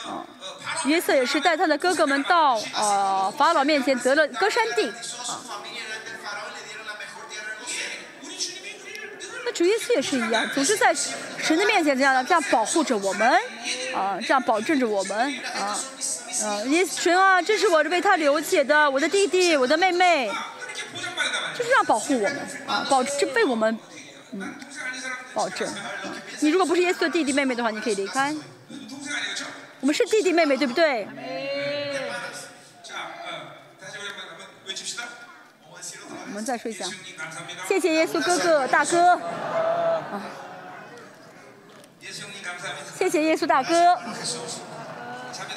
[0.05, 0.25] 啊，
[0.85, 4.89] 约瑟也是带他的哥哥们到呃法老面前，得了歌山地
[5.27, 5.41] 啊。
[9.55, 13.27] 主耶稣也是一样，总是在神的面前这样的这样保护着我们，
[13.95, 15.17] 啊，这样保证着我们，
[15.55, 15.79] 啊，
[16.43, 20.29] 啊，耶神啊，这是我为他流血的，我的弟弟，我的妹妹，
[21.57, 22.37] 就是这样保护我们，
[22.67, 23.79] 啊，保这为我们，
[24.33, 24.53] 嗯，
[25.33, 25.65] 保证。
[26.41, 28.35] 你如果不是耶稣的弟弟妹妹的话，你可以离开。
[29.79, 31.07] 我们是弟弟妹妹，对不对？
[36.35, 36.85] 我们再说一下。
[37.65, 39.17] 谢谢耶稣哥哥大哥。
[42.93, 43.95] 谢谢耶稣大哥。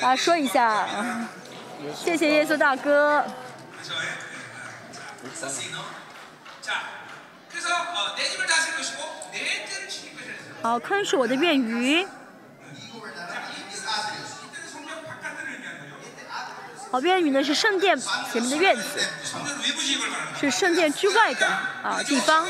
[0.01, 0.89] 大家说一下。
[1.97, 3.25] 谢谢耶稣大哥。
[10.63, 12.07] 好宽恕我的怨语。
[16.91, 17.99] 好边语呢是圣殿
[18.33, 18.83] 前面的院子。
[20.41, 22.47] 是圣殿之外的啊地方。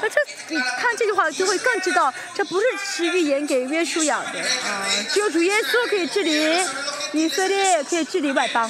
[0.00, 6.64] 那这你看这句话就会更知道这不是是预言给约稣养的啊只有主耶稣可以治理
[7.12, 8.64] 以色列可以治理外邦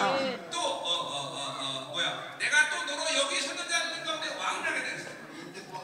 [0.00, 0.16] 啊。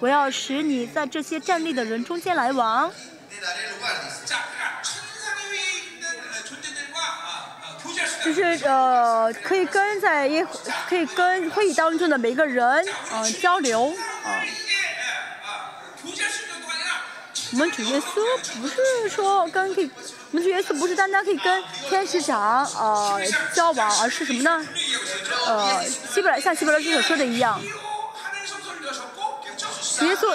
[0.00, 2.90] 我要使你在这些站立的人中间来往。
[8.24, 10.44] 就是呃，可以跟在一
[10.88, 13.94] 可以跟会议当中的每个人嗯交流
[14.24, 14.42] 啊。
[17.52, 19.90] 我们主耶稣不是说跟可以，
[20.30, 23.18] 我们主耶稣不是单单可以跟天使长呃
[23.54, 24.66] 交往，而是什么呢？
[25.46, 27.58] 呃，希伯来像希伯来书所说的一样，
[30.02, 30.30] 耶稣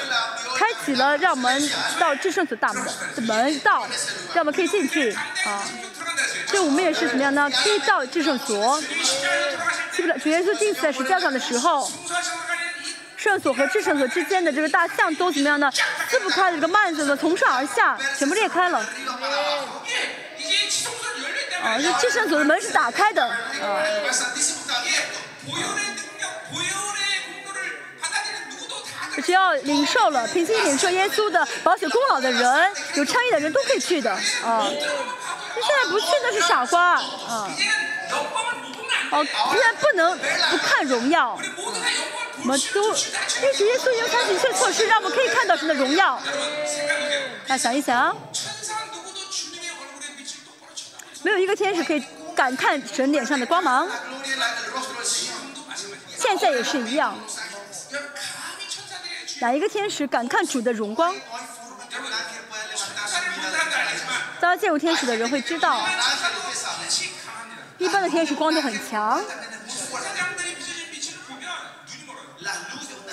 [0.58, 1.70] 开启了让我们
[2.00, 2.84] 到至圣所大门
[3.16, 3.88] 的门道，
[4.34, 5.12] 让我们可以进去
[5.46, 5.64] 啊。
[6.54, 7.50] 这我们也是怎么样呢？
[7.50, 8.80] 踢到这圣所，
[9.92, 11.92] 是不是主耶稣钉死在十字架上的时候，
[13.18, 15.72] 圣所和至圣所之间的这个大象都怎么样呢？
[16.08, 18.78] 撕不开的这个幔子呢，从上而下全部裂开了。
[21.64, 23.26] 啊，这至圣所的门是打开的。
[23.26, 23.34] 啊。
[29.26, 34.12] 只要领受了，平心领受耶稣的保险功劳的人，有倡议的人都可以去的
[34.44, 34.70] 啊。
[35.56, 37.50] 你现在不去那是傻瓜，啊！
[39.12, 41.38] 哦，现在不能不看荣耀，
[42.40, 46.20] 我们都这些所有采取一切措施，让我们可以看到神的荣耀。
[47.48, 48.16] 大家想一想，
[51.22, 52.04] 没有一个天使可以
[52.36, 53.88] 感叹神脸上的光芒，
[56.18, 57.16] 现在也是一样，
[59.42, 61.16] 哪一个天使敢看主的荣光？
[64.44, 65.88] 当然，进入天使的人会知道，
[67.78, 69.24] 一般的天使光都很强。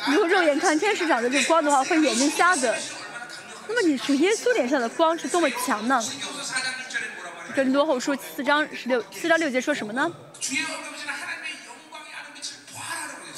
[0.09, 2.77] 如果肉眼看天使长的这个光的话，会眼睛瞎的。
[3.69, 6.03] 那么你属耶稣脸上的光是多么强呢？
[7.55, 10.11] 跟罗后书四章十六四章六节说什么呢？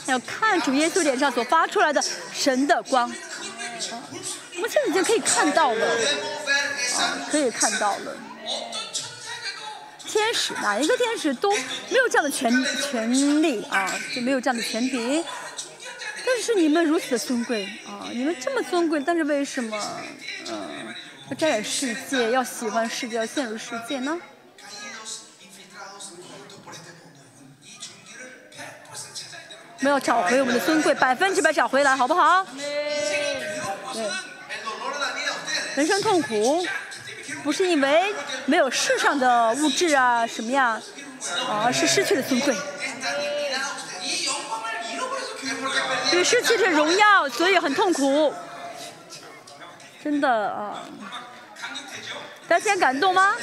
[0.06, 2.02] 要看主耶稣脸上所发出来的
[2.32, 3.12] 神的光。
[4.62, 5.86] 我们现在已经可以看到了？
[6.96, 8.16] 啊可以看到了。
[10.06, 15.24] 天使哪一个天使都没有这样的权权利啊就没有这样的权利
[16.24, 19.76] 但是你们如此的尊贵啊你们这么尊贵但是为什么
[20.48, 20.94] 嗯
[21.28, 24.16] 要沾染世界要喜欢世界要陷入世界呢？
[29.78, 32.46] 我们要找回我们的尊贵百分之百找回来好不好？
[33.92, 34.31] 对。
[35.76, 36.66] 人生痛苦
[37.42, 38.14] 不是因为
[38.46, 40.80] 没有世上的物质啊什么呀
[41.64, 42.54] 而是失去了尊贵。
[46.10, 48.32] 对失去了荣耀所以很痛苦。
[50.02, 50.82] 真的啊。
[52.48, 53.34] 大家感动吗？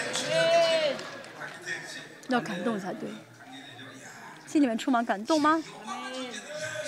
[2.27, 3.09] 要感动才对。
[4.45, 5.63] 心里面充满感动吗？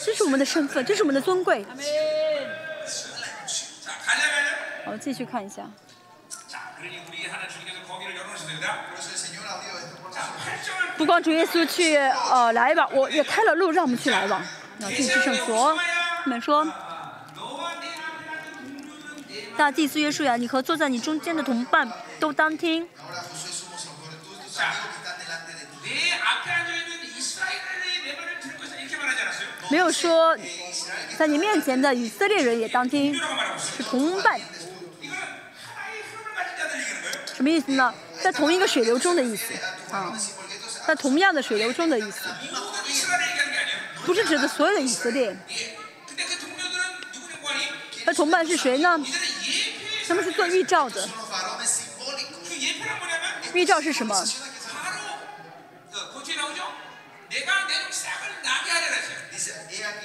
[0.03, 1.65] 这是我们的身份这是我们的尊贵。
[4.85, 5.63] 我们继续看一下。
[10.97, 14.41] 不光主耶稣去，呃，来吧，我也开了路，让我们去来往。
[14.77, 15.77] 那进去上所，
[16.25, 16.67] 你们说。
[19.57, 22.87] 大祭司耶稣呀，你和坐在你中间的同伴都当听。
[29.69, 30.35] 没有说，
[31.17, 33.13] 在你面前的以色列人也当听，
[33.57, 34.39] 是同伴。
[37.41, 37.91] 什么意思呢？
[38.21, 39.51] 在同一个水流中的意思
[39.91, 40.15] 啊，
[40.85, 42.19] 在同样的水流中的意思，
[44.05, 45.35] 不是指的所有的以色列。
[48.05, 48.95] 那同伴是谁呢？
[50.07, 51.09] 他们是做预兆的。
[53.55, 54.23] 预兆是什么？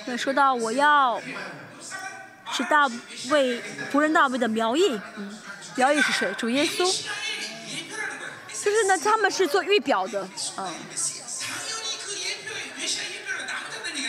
[0.07, 1.21] 那说到我要
[2.51, 2.91] 是大
[3.29, 3.61] 卫，
[3.93, 4.99] 胡人大卫的苗裔，
[5.75, 6.33] 苗裔是谁？
[6.39, 7.07] 主耶稣。
[8.66, 10.74] 就是呢，他们是做预表的，嗯，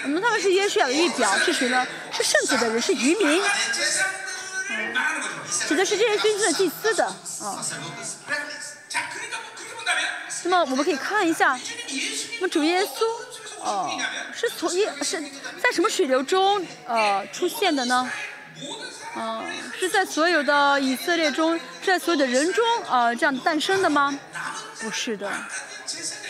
[0.06, 1.86] 我们他们是耶稣的预表是谁呢？
[2.12, 3.40] 是圣子的人，是渔民，
[4.72, 4.96] 嗯，
[5.68, 7.64] 指的是这些军正的祭司的，嗯。
[10.46, 13.06] 那么我们可以看一下，我们主耶稣，
[13.60, 13.96] 哦，
[14.34, 15.22] 是从耶是
[15.62, 18.10] 在什么水流中呃出现的呢？
[19.20, 19.44] 嗯，
[19.80, 24.18] 是在所有的以色列中，在所有的人中呃这样诞生的吗？
[24.80, 25.32] 不是的，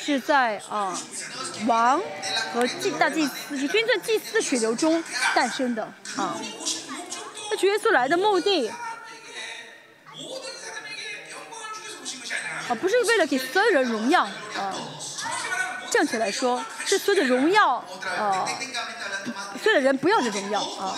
[0.03, 0.97] 是在啊，
[1.65, 2.01] 王
[2.53, 5.03] 和祭大祭司是真正祭司的血流中
[5.35, 5.83] 诞生的
[6.15, 6.39] 啊。
[7.51, 8.69] 那主耶稣来的目的
[12.69, 14.75] 啊，不是为了给所有人荣耀啊。
[15.89, 17.75] 正确来说，是所有的荣耀
[18.17, 18.45] 啊，
[19.63, 20.97] 所有的人不要的荣耀啊。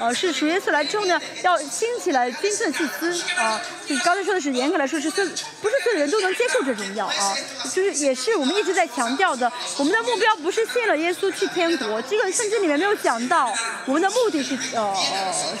[0.00, 3.60] 呃，是主耶稣来之后呢，要兴起来君尊祭司啊。
[3.86, 13.52] 你刚才说的是严格来说是所不是所有人都能接受这种药啊，就是也是我们一直在强调的，我们的目标不是信了耶稣去天国，这个圣经里面没有讲到，
[13.84, 14.96] 我们的目的是呃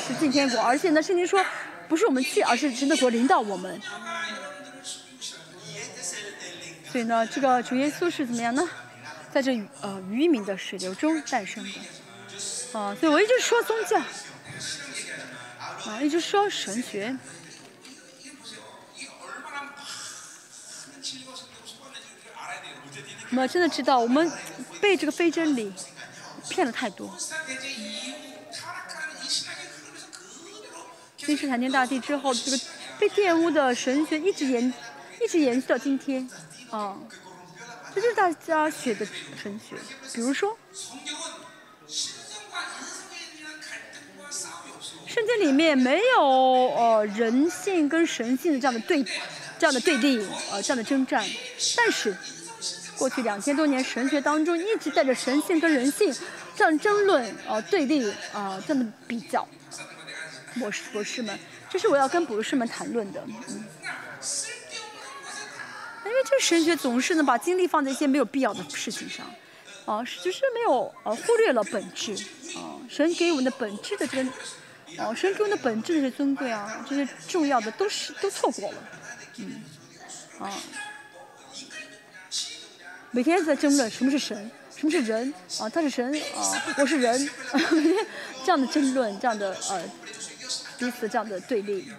[0.08, 1.44] 是进天国，而且呢，圣经说
[1.86, 3.78] 不是我们去，而是神的国领导我们。
[6.90, 8.66] 所以呢，这个主耶稣是怎么样呢？
[9.30, 9.52] 在这
[9.82, 11.70] 呃渔民的水流中诞生的。
[12.72, 14.00] 啊，所以我一直说宗教，
[15.86, 17.16] 啊，也就是说神学，
[23.30, 24.30] 我们真的知道我们
[24.80, 25.72] 被这个非真理
[26.48, 27.16] 骗了太多。
[31.16, 32.58] 其实《坦天大地》之后，这个
[32.98, 34.72] 被玷污的神学一直延
[35.22, 36.28] 一直延续到今天。
[36.70, 36.98] 啊，
[37.94, 39.06] 这就是大家学的
[39.40, 39.76] 神学，
[40.12, 40.56] 比如说。
[45.12, 49.04] 圣经里面没有呃人性跟神性的这样的对
[49.58, 51.26] 这样的对立，呃这样的征战，
[51.76, 52.16] 但是
[52.96, 56.14] 过去两千多年神学当中一直带着神性跟人性
[56.54, 59.44] 这样争论呃对立啊、呃这样的比较。
[60.60, 61.36] 博士博士们，
[61.68, 63.64] 这是我要跟博士们谈论的，嗯。
[66.04, 69.26] 因为这个神学总是呢把精力放在一些没有必要的事情上，
[69.86, 72.14] 啊，是就是没有呃忽略了本质，
[72.56, 74.30] 啊，神给我们的本质的这个，
[74.98, 78.78] 哦、神中的本质是尊贵啊，这些重要的都是都错过了，
[79.38, 79.62] 嗯，
[80.38, 80.52] 啊，
[83.10, 87.30] 每天在争论什么是神，什么是人啊，他是神啊，我是人，
[88.44, 89.82] 这样的争论，这样的呃
[90.78, 91.90] 彼此这样的对立。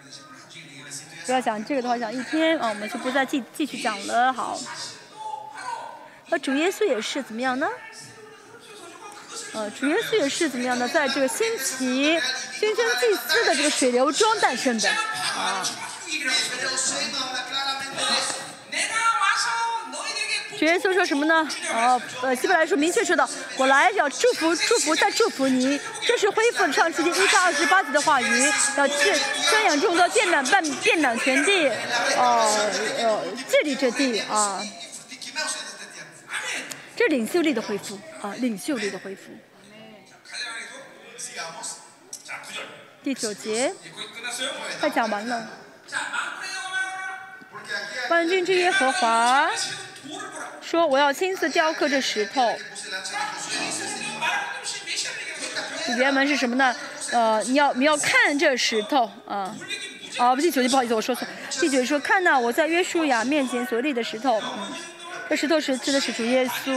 [1.26, 4.34] 不要讲这个的话，讲一天啊，我们就不再继继续讲了。
[4.34, 4.60] 好，
[6.30, 7.68] 那主耶稣也是怎么样呢？
[9.54, 10.88] 呃，主耶稣也是怎么样呢？
[10.88, 12.20] 在这个兴起
[12.62, 14.88] 新生祭司的这个水流中诞生的。
[20.60, 21.50] 主耶稣说什么呢？
[21.74, 23.28] 哦，呃，基本来说明确说到，
[23.58, 25.82] 我来要祝福、祝福再祝福你。
[26.06, 29.12] 这是恢复上世纪一章二十八节的话语，要去
[29.42, 31.68] 宣扬中国建党半建党全地，
[32.16, 32.70] 哦，
[33.00, 34.62] 呃，治理这地啊。
[36.96, 39.32] 这领袖力的恢复啊，领袖力的恢复。
[43.03, 43.73] 第九节，
[44.80, 45.48] 快讲完了。
[48.10, 49.49] 万军之耶和华
[50.61, 52.48] 说：“我要亲自雕刻这石头。”
[55.90, 56.76] 语言文是什么呢？
[57.11, 59.56] 呃，你要你要看这石头啊。
[60.18, 61.28] 啊，不是九节，不好意思，我说错。
[61.60, 64.40] 第九节说：“看呐我在约书亚面前所立的石头。
[64.40, 64.72] 嗯”
[65.28, 66.72] 这石头是指的是主耶稣。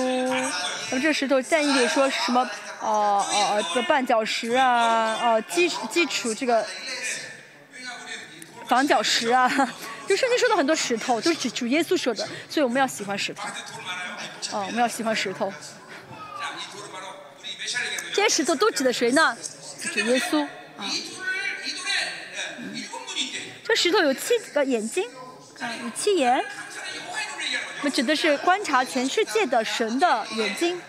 [0.91, 2.49] 那么这石头，但一点说什么？
[2.85, 6.67] 哦哦哦，这绊脚石啊，哦，基基础这个。
[8.67, 9.47] 防脚石啊，
[10.09, 13.47] 就圣经说的很多石头，就是指主耶稣说的，所以我们要喜欢石头。
[14.53, 15.53] 哦，我们要喜欢石头。
[18.15, 19.37] 这些石头都指的谁呢？
[19.93, 20.43] 指耶稣。
[20.79, 20.89] 啊。
[23.65, 25.11] 这石头有七个眼睛，
[25.61, 26.43] 啊，有七眼。
[27.81, 30.81] 我们指的是观察全世界的神的眼睛。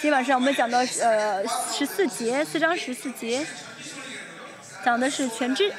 [0.00, 1.42] 今晚上我们讲到呃
[1.72, 3.44] 十四节四章十四节，
[4.84, 5.72] 讲的是全知，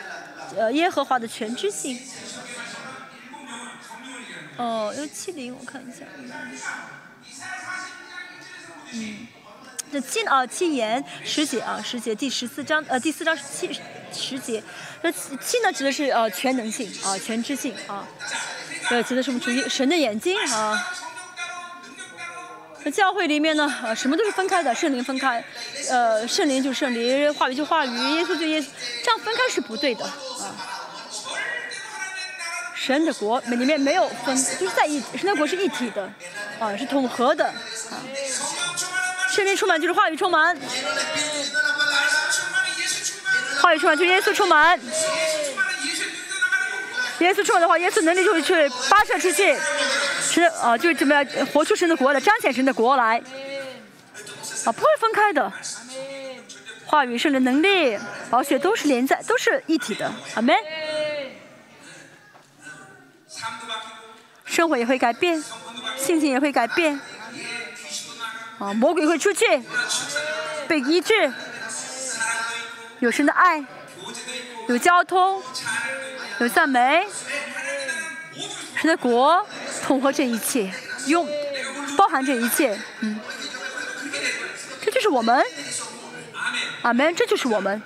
[0.57, 1.97] 呃耶和华的全知性。
[4.57, 6.05] 哦，六七零我看一下。
[8.91, 9.27] 嗯，
[9.93, 13.79] 这七啊七言十节啊十节第十四章呃第四章七
[14.11, 14.61] 十节，
[15.01, 18.05] 这七呢指的是呃全能性啊全知性啊，
[19.07, 19.39] 指的是什么？
[19.39, 20.91] 主一神的眼睛啊。
[22.85, 25.43] 那教会里面呢，什么都是分开的，圣灵分开，
[25.89, 28.67] 呃，圣灵就圣灵，话语就话语，耶稣就耶稣，
[29.03, 30.53] 这样分开是不对的啊。
[32.75, 36.07] 神的国里面没有分，就是在一，神的国是一体的，
[36.59, 37.97] 啊，是统合的啊。
[39.31, 40.55] 圣灵充满就是话语充满，
[43.61, 44.79] 话语充满就是耶稣充满，
[47.17, 49.57] 耶稣充满的话，耶稣能力就会去发射出去。
[50.35, 53.21] 是啊，就是怎么样活出神的国来，彰显神的国来，
[54.65, 55.49] 啊，不会分开的，
[56.85, 57.97] 话语、圣的能力、
[58.29, 60.53] 宝血都是连在，都是一体的，阿门。
[64.43, 65.41] 生活也会改变，
[65.95, 66.99] 心情也会改变。
[68.59, 69.45] 啊，魔鬼会出去，
[70.67, 71.31] 被医治，
[72.99, 73.63] 有神的爱，
[74.67, 75.41] 有交通，
[76.39, 77.07] 有赞美，
[78.75, 79.47] 神的国
[79.85, 80.73] 统合这一切，
[81.05, 81.27] 用
[81.95, 83.19] 包含这一切，嗯，
[84.81, 85.45] 这就是我们，
[86.81, 87.79] 阿门，这就是我们。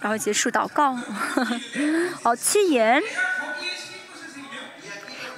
[0.00, 0.98] 然后结束祷告，
[2.24, 3.00] 好，七言。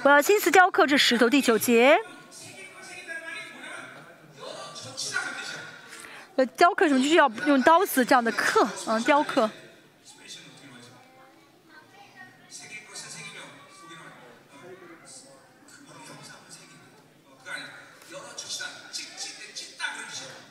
[0.01, 1.29] 我要亲自雕刻这石头。
[1.29, 1.99] 第九节，
[6.35, 6.99] 呃，雕刻什么？
[6.99, 9.47] 就是要用刀子这样的刻，嗯，雕刻。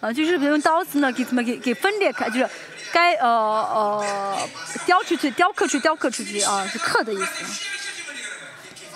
[0.05, 2.51] 啊，就是用刀子呢，给怎么给给分裂开，就是
[2.93, 4.39] 该呃呃
[4.85, 7.45] 雕出去，雕刻出，雕刻出去啊，是刻的意思。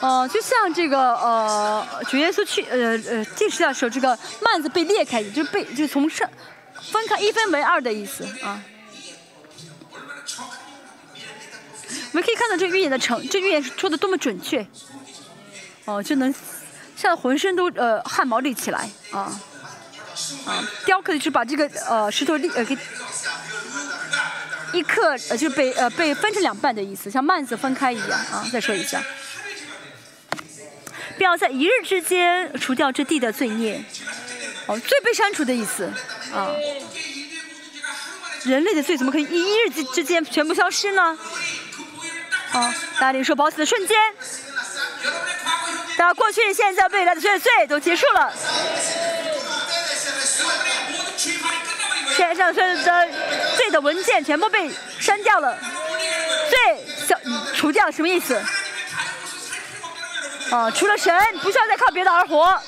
[0.00, 6.28] 呃，就像这个呃，主耶稣去呃呃进食的时候，这个幔子被裂开，就被就从上
[6.92, 8.62] 分开一分为二的意思啊。
[12.12, 14.66] 我们可以看到这预言的成，这预言说的多么准确，
[15.86, 16.34] 哦，就能
[16.94, 19.40] 吓得浑身都呃汗毛立起来啊
[20.46, 20.64] 啊！
[20.84, 22.76] 雕刻的是把这个呃石头立呃给
[24.72, 28.46] 一刻呃就是被呃被分成两半的意思，像幔子分开一样啊。
[28.52, 29.02] 再说一下。
[31.16, 33.82] 不要在一日之间除掉这地的罪孽，
[34.66, 35.90] 哦，罪被删除的意思，
[36.32, 36.54] 啊，
[38.44, 41.18] 人类的罪怎么可以一日之之间全部消失呢？
[42.52, 43.98] 啊，大家领受保险的瞬间，
[45.96, 48.32] 大家过去、现在、未来的所有罪都结束了，
[52.26, 53.08] 天上所有的
[53.56, 55.56] 罪的文件全部被删掉了，
[56.50, 57.16] 罪消
[57.54, 58.34] 除掉什么意思？
[60.50, 62.60] 啊，除了神，不需要再靠别的而活。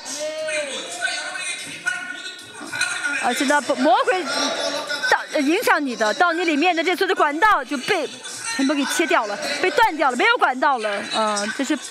[3.22, 4.24] 而且呢，魔鬼
[5.10, 8.08] 到影响你的，到你里面的这所有的管道就被
[8.56, 11.02] 全部给切掉了，被断掉了，没有管道了。
[11.14, 11.82] 嗯，就是，不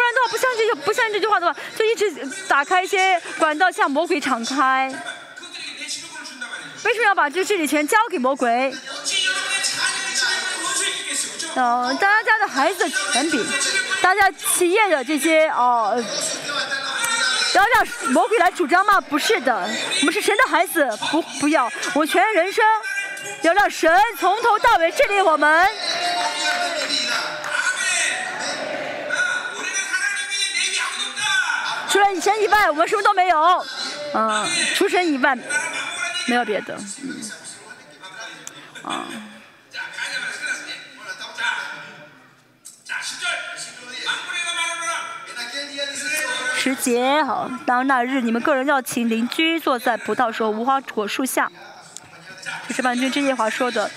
[0.00, 2.10] 然的话，不相信就不相信这句话的话，就一直
[2.48, 4.92] 打开一些管道向魔鬼敞开。
[6.84, 8.74] 为什么要把这治理权交给魔鬼？
[11.54, 13.46] 嗯，大家家的孩子权柄。
[14.00, 16.02] 大家企业的这些哦，
[17.54, 19.00] 要让魔鬼来主张吗？
[19.00, 19.54] 不是的，
[20.00, 22.64] 我们是神的孩子，不不要，我全人生
[23.42, 25.68] 要让神从头到尾治理我们。
[31.88, 33.66] 除了神以外，我们什么都没有。
[34.14, 35.36] 嗯，除神以外，
[36.26, 36.78] 没有别的。
[37.02, 37.20] 嗯，
[38.84, 39.06] 啊。
[46.56, 51.50] 时节好，当那日你们个人要请邻居坐在葡萄树、无花果树下。
[52.68, 53.88] 这是万军之夜华说的，《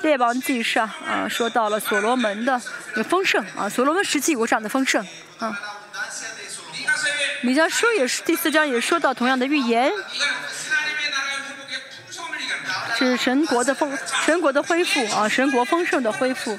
[0.00, 2.58] 列王记上》啊，说到了所罗门的
[3.06, 5.06] 丰盛啊，所罗门时期有这样的丰盛
[5.38, 5.60] 啊。
[7.42, 9.92] 米迦书也是第四章也说到同样的预言，
[12.98, 16.58] 是神国的丰神国的恢复啊，神国丰盛的恢复。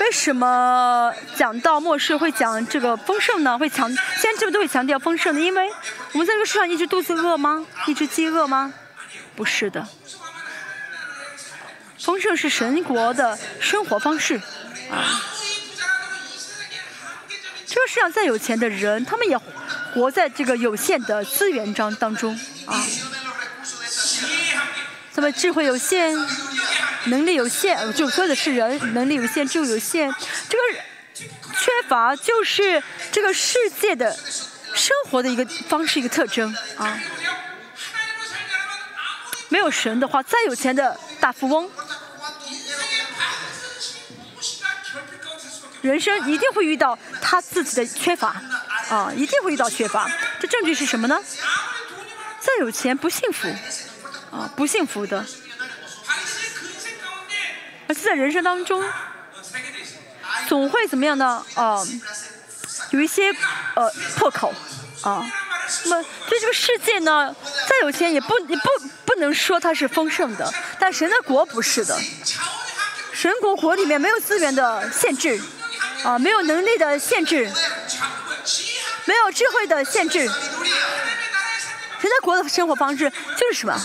[0.00, 3.56] 为什么讲到末世会讲这个丰盛呢？
[3.56, 5.70] 会强先知们都会强调丰盛的，因为
[6.12, 7.64] 我们在这个世上一直肚子饿吗？
[7.86, 8.72] 一直饥饿吗？
[9.36, 9.86] 不是的，
[11.98, 14.40] 丰盛是神国的生活方式
[14.90, 15.22] 啊。
[17.66, 19.38] 这个世上再有钱的人，他们也
[19.94, 22.34] 活在这个有限的资源当当中
[22.66, 22.82] 啊。
[25.18, 26.16] 他们智慧有限。
[27.06, 30.14] 能力有限，就说的是人能力有限，就有限。
[30.48, 30.80] 这个
[31.58, 32.80] 缺乏就是
[33.10, 34.16] 这个世界的
[34.74, 36.96] 生活的一个方式，一个特征啊。
[39.48, 41.68] 没有神的话，再有钱的大富翁，
[45.80, 48.40] 人生一定会遇到他自己的缺乏，
[48.88, 50.08] 啊，一定会遇到缺乏。
[50.38, 51.20] 这证据是什么呢？
[52.38, 53.48] 再有钱不幸福，
[54.30, 55.24] 啊不幸福的。
[57.86, 58.84] 而是在人生当中
[60.46, 61.44] 总会怎么样呢？
[61.54, 61.82] 啊
[62.90, 63.30] 有一些
[63.74, 64.52] 呃破口。
[65.02, 65.24] 啊
[65.84, 67.34] 那么对这个世界呢
[67.68, 68.62] 再有钱也不也不
[69.04, 70.52] 不能说它是丰盛的。
[70.78, 71.98] 但神的国不是的。
[73.12, 75.40] 神国国里面没有资源的限制。
[76.04, 77.50] 啊没有能力的限制。
[79.04, 80.30] 没有智慧的限制。
[82.00, 83.78] 谁在国的生活方式就是什么？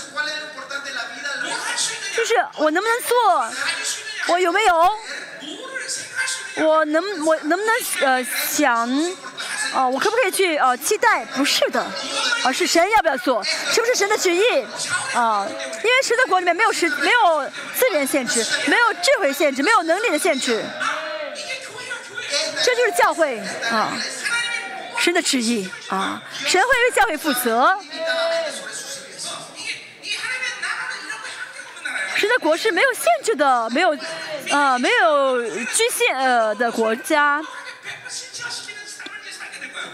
[2.15, 3.51] 就是我能不能做？
[4.27, 4.89] 我有没有？
[6.55, 8.87] 我能我能不能呃想
[9.73, 11.83] 哦我可不可以去呃期待不是的
[12.45, 14.43] 而是神要不要做是不是神的旨意？
[15.15, 20.63] 啊因为神的国里面没有时没有资源限制没有智慧限制没有能力的限制。
[22.63, 23.39] 这就是教会
[23.71, 23.91] 啊。
[25.03, 27.77] 神的旨意啊，神会为教会负责。
[32.15, 33.97] 神的国是没有限制的，没有
[34.49, 37.41] 呃，没有局限呃的国家。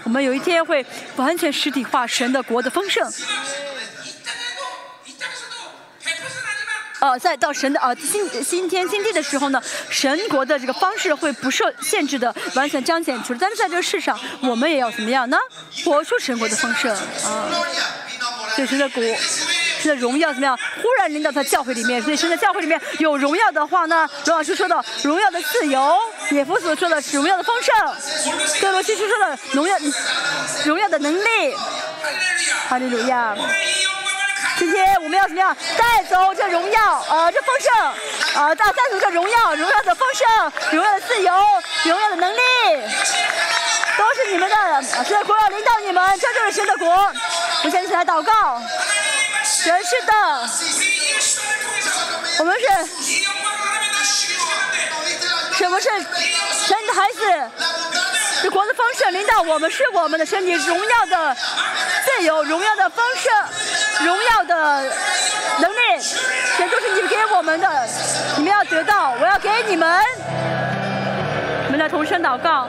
[0.04, 3.12] 我们有一天会完全实体化神的国的丰盛。
[7.00, 13.40] 呃，在到神的呃新新天新地的时候呢，神国的这个方式会不受限制的完全彰显出来。
[13.40, 15.38] 但是在这个世上，我们也要怎么样呢？
[15.86, 17.50] 活出神国的丰盛啊！
[18.58, 19.02] 对、以，神的国，
[19.82, 20.58] 神的荣耀怎么样？
[20.82, 24.06] 忽然领导在教会里面，所以神的教会里面有荣耀的话呢？
[24.26, 25.96] 罗老师说的荣耀的自由，
[26.32, 27.74] 也夫所说的是荣耀的丰盛，
[28.60, 29.78] 德罗西说说的荣耀
[30.66, 31.56] 荣耀的能力，
[32.68, 32.90] 哈利。
[32.90, 33.38] 路亚
[34.60, 37.74] 今天我们要怎么样带走这荣耀啊，这丰盛
[38.44, 40.28] 啊，带带走这荣耀、荣耀的丰盛、
[40.74, 41.34] 荣耀的自由、
[41.86, 42.40] 荣耀的能力，
[43.98, 44.84] 都是你们的。
[45.08, 46.90] 这国要领导你们，这就是神的国。
[46.90, 48.62] 我们一起来祷告，
[49.64, 50.14] 全是的，
[52.40, 52.66] 我们是，
[55.58, 57.50] 什么是神的孩子？
[58.42, 61.38] 这国的丰盛领导我们，是我们的身体，荣耀的
[62.06, 63.32] 自由，荣耀的丰盛。
[64.06, 64.84] 荣耀的
[65.60, 66.02] 能力，
[66.58, 67.68] 全都是你给我们的，
[68.38, 70.04] 你们要得到，我要给你们。
[71.66, 72.68] 我们来同声祷告，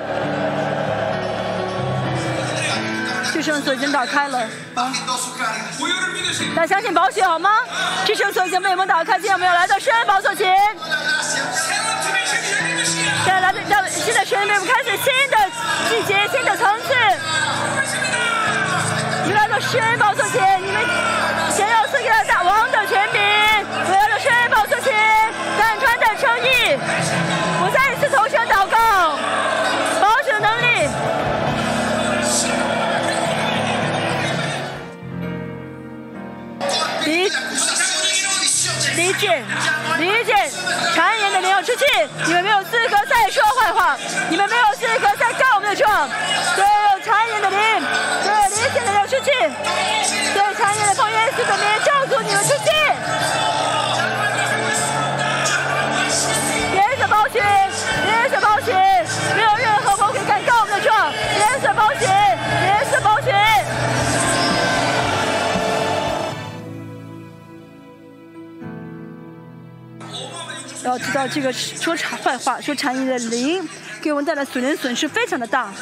[3.33, 4.47] 这生索已经打开了，
[6.55, 7.51] 那相信保险好吗？
[8.05, 10.55] 这生索已经被我们打开，今天我们要来到深海保险前，
[13.25, 15.39] 现在来到，现在船里面我们开始新的
[15.89, 16.93] 季节，新的层次，
[19.23, 20.60] 我们来到深海保险前。
[39.21, 39.45] 离间，
[39.99, 40.35] 离间，
[40.97, 41.85] 谗言的灵要出去！
[42.25, 43.95] 你们没有资格再说坏话，
[44.31, 46.09] 你们没有资格再告我们的状。
[46.57, 47.59] 所有谗言的灵，
[48.25, 49.31] 所有离间的要出去！
[50.33, 52.71] 所有谗言的奉耶稣的名咒诅你们出去！
[70.91, 73.69] 要知道这个说谗坏话、说谗言的灵，
[74.03, 75.73] 给我们带来损人损失非常的大啊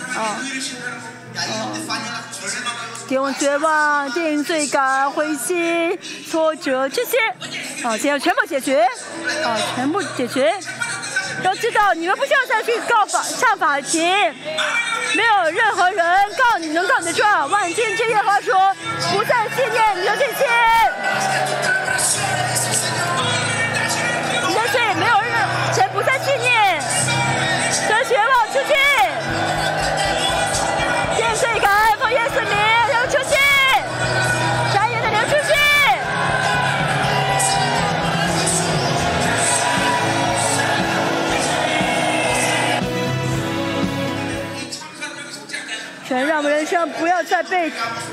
[1.34, 2.60] ！Y ahí donde falla la justicia.
[3.08, 5.98] 给我们绝望、定罪感、灰心、
[6.30, 7.16] 挫折这些
[7.82, 8.82] 啊，现在全部解决
[9.42, 10.52] 啊，全部解决。
[11.42, 14.02] 要知道，你们不需要再去告法上法庭，
[15.14, 16.04] 没有任何人
[16.36, 17.48] 告你能告你的状。
[17.48, 18.74] 万金之耶和华说，
[19.12, 20.44] 不再纪念你的罪愆，
[46.86, 47.70] 不要再被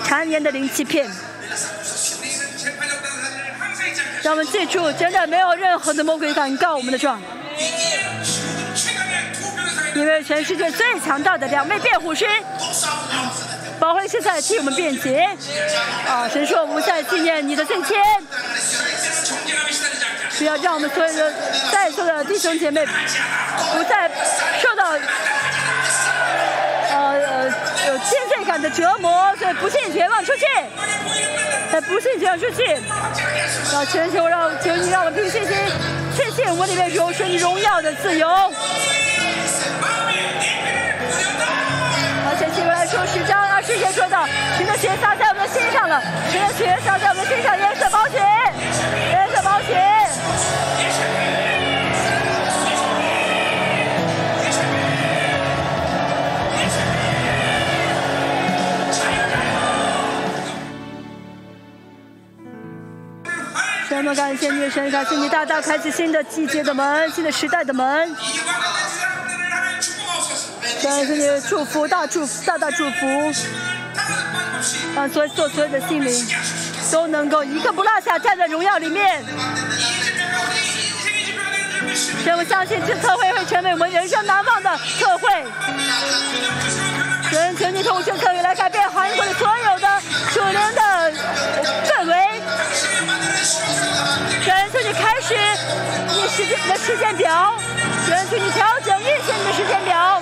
[0.08, 1.10] 谗言的灵欺骗，
[4.22, 7.22] 让我们记住，真的没有任何的魔鬼敢告我们的状，
[9.96, 12.26] 因为全世界最强大的两位辩护师，
[13.80, 15.28] 保护现在替我们辩解，
[16.08, 17.98] 啊，神说我们在纪念你的圣签，
[20.38, 21.34] 不要让我们所有的
[21.72, 23.94] 在座的弟兄姐妹不再。
[28.45, 30.45] 感的折磨，所以不信绝望出去，
[31.88, 32.80] 不信绝望出去。
[33.73, 35.57] 要全球让求你让我凭信心
[36.15, 38.30] 确信我里面有神你荣耀的自由。
[42.27, 44.26] 而且希伯来说十章二十节说到，
[44.57, 46.02] 神的血洒在我们的心上了，
[46.32, 48.22] 神的血洒在我们的心上，颜色宝血，
[64.06, 68.15] 们感谢你的神，感谢你大大开启新的季节的门，新的时代的门。
[70.84, 73.34] 感谢你祝福，大祝福，大大祝福，
[74.95, 76.27] 让所做所有的心灵
[76.91, 79.26] 都能够一个不落下，站在荣耀里面。
[82.38, 85.44] 我相信这特会会成为我们人生难忘的特会。
[87.32, 90.02] 神，请你同学可以来改变韩国的所有的
[90.32, 90.94] 属灵的。
[94.45, 95.34] 选择你开始
[96.13, 97.55] 你时间你的时间表
[98.05, 100.22] 选择你调整一行你的时间表。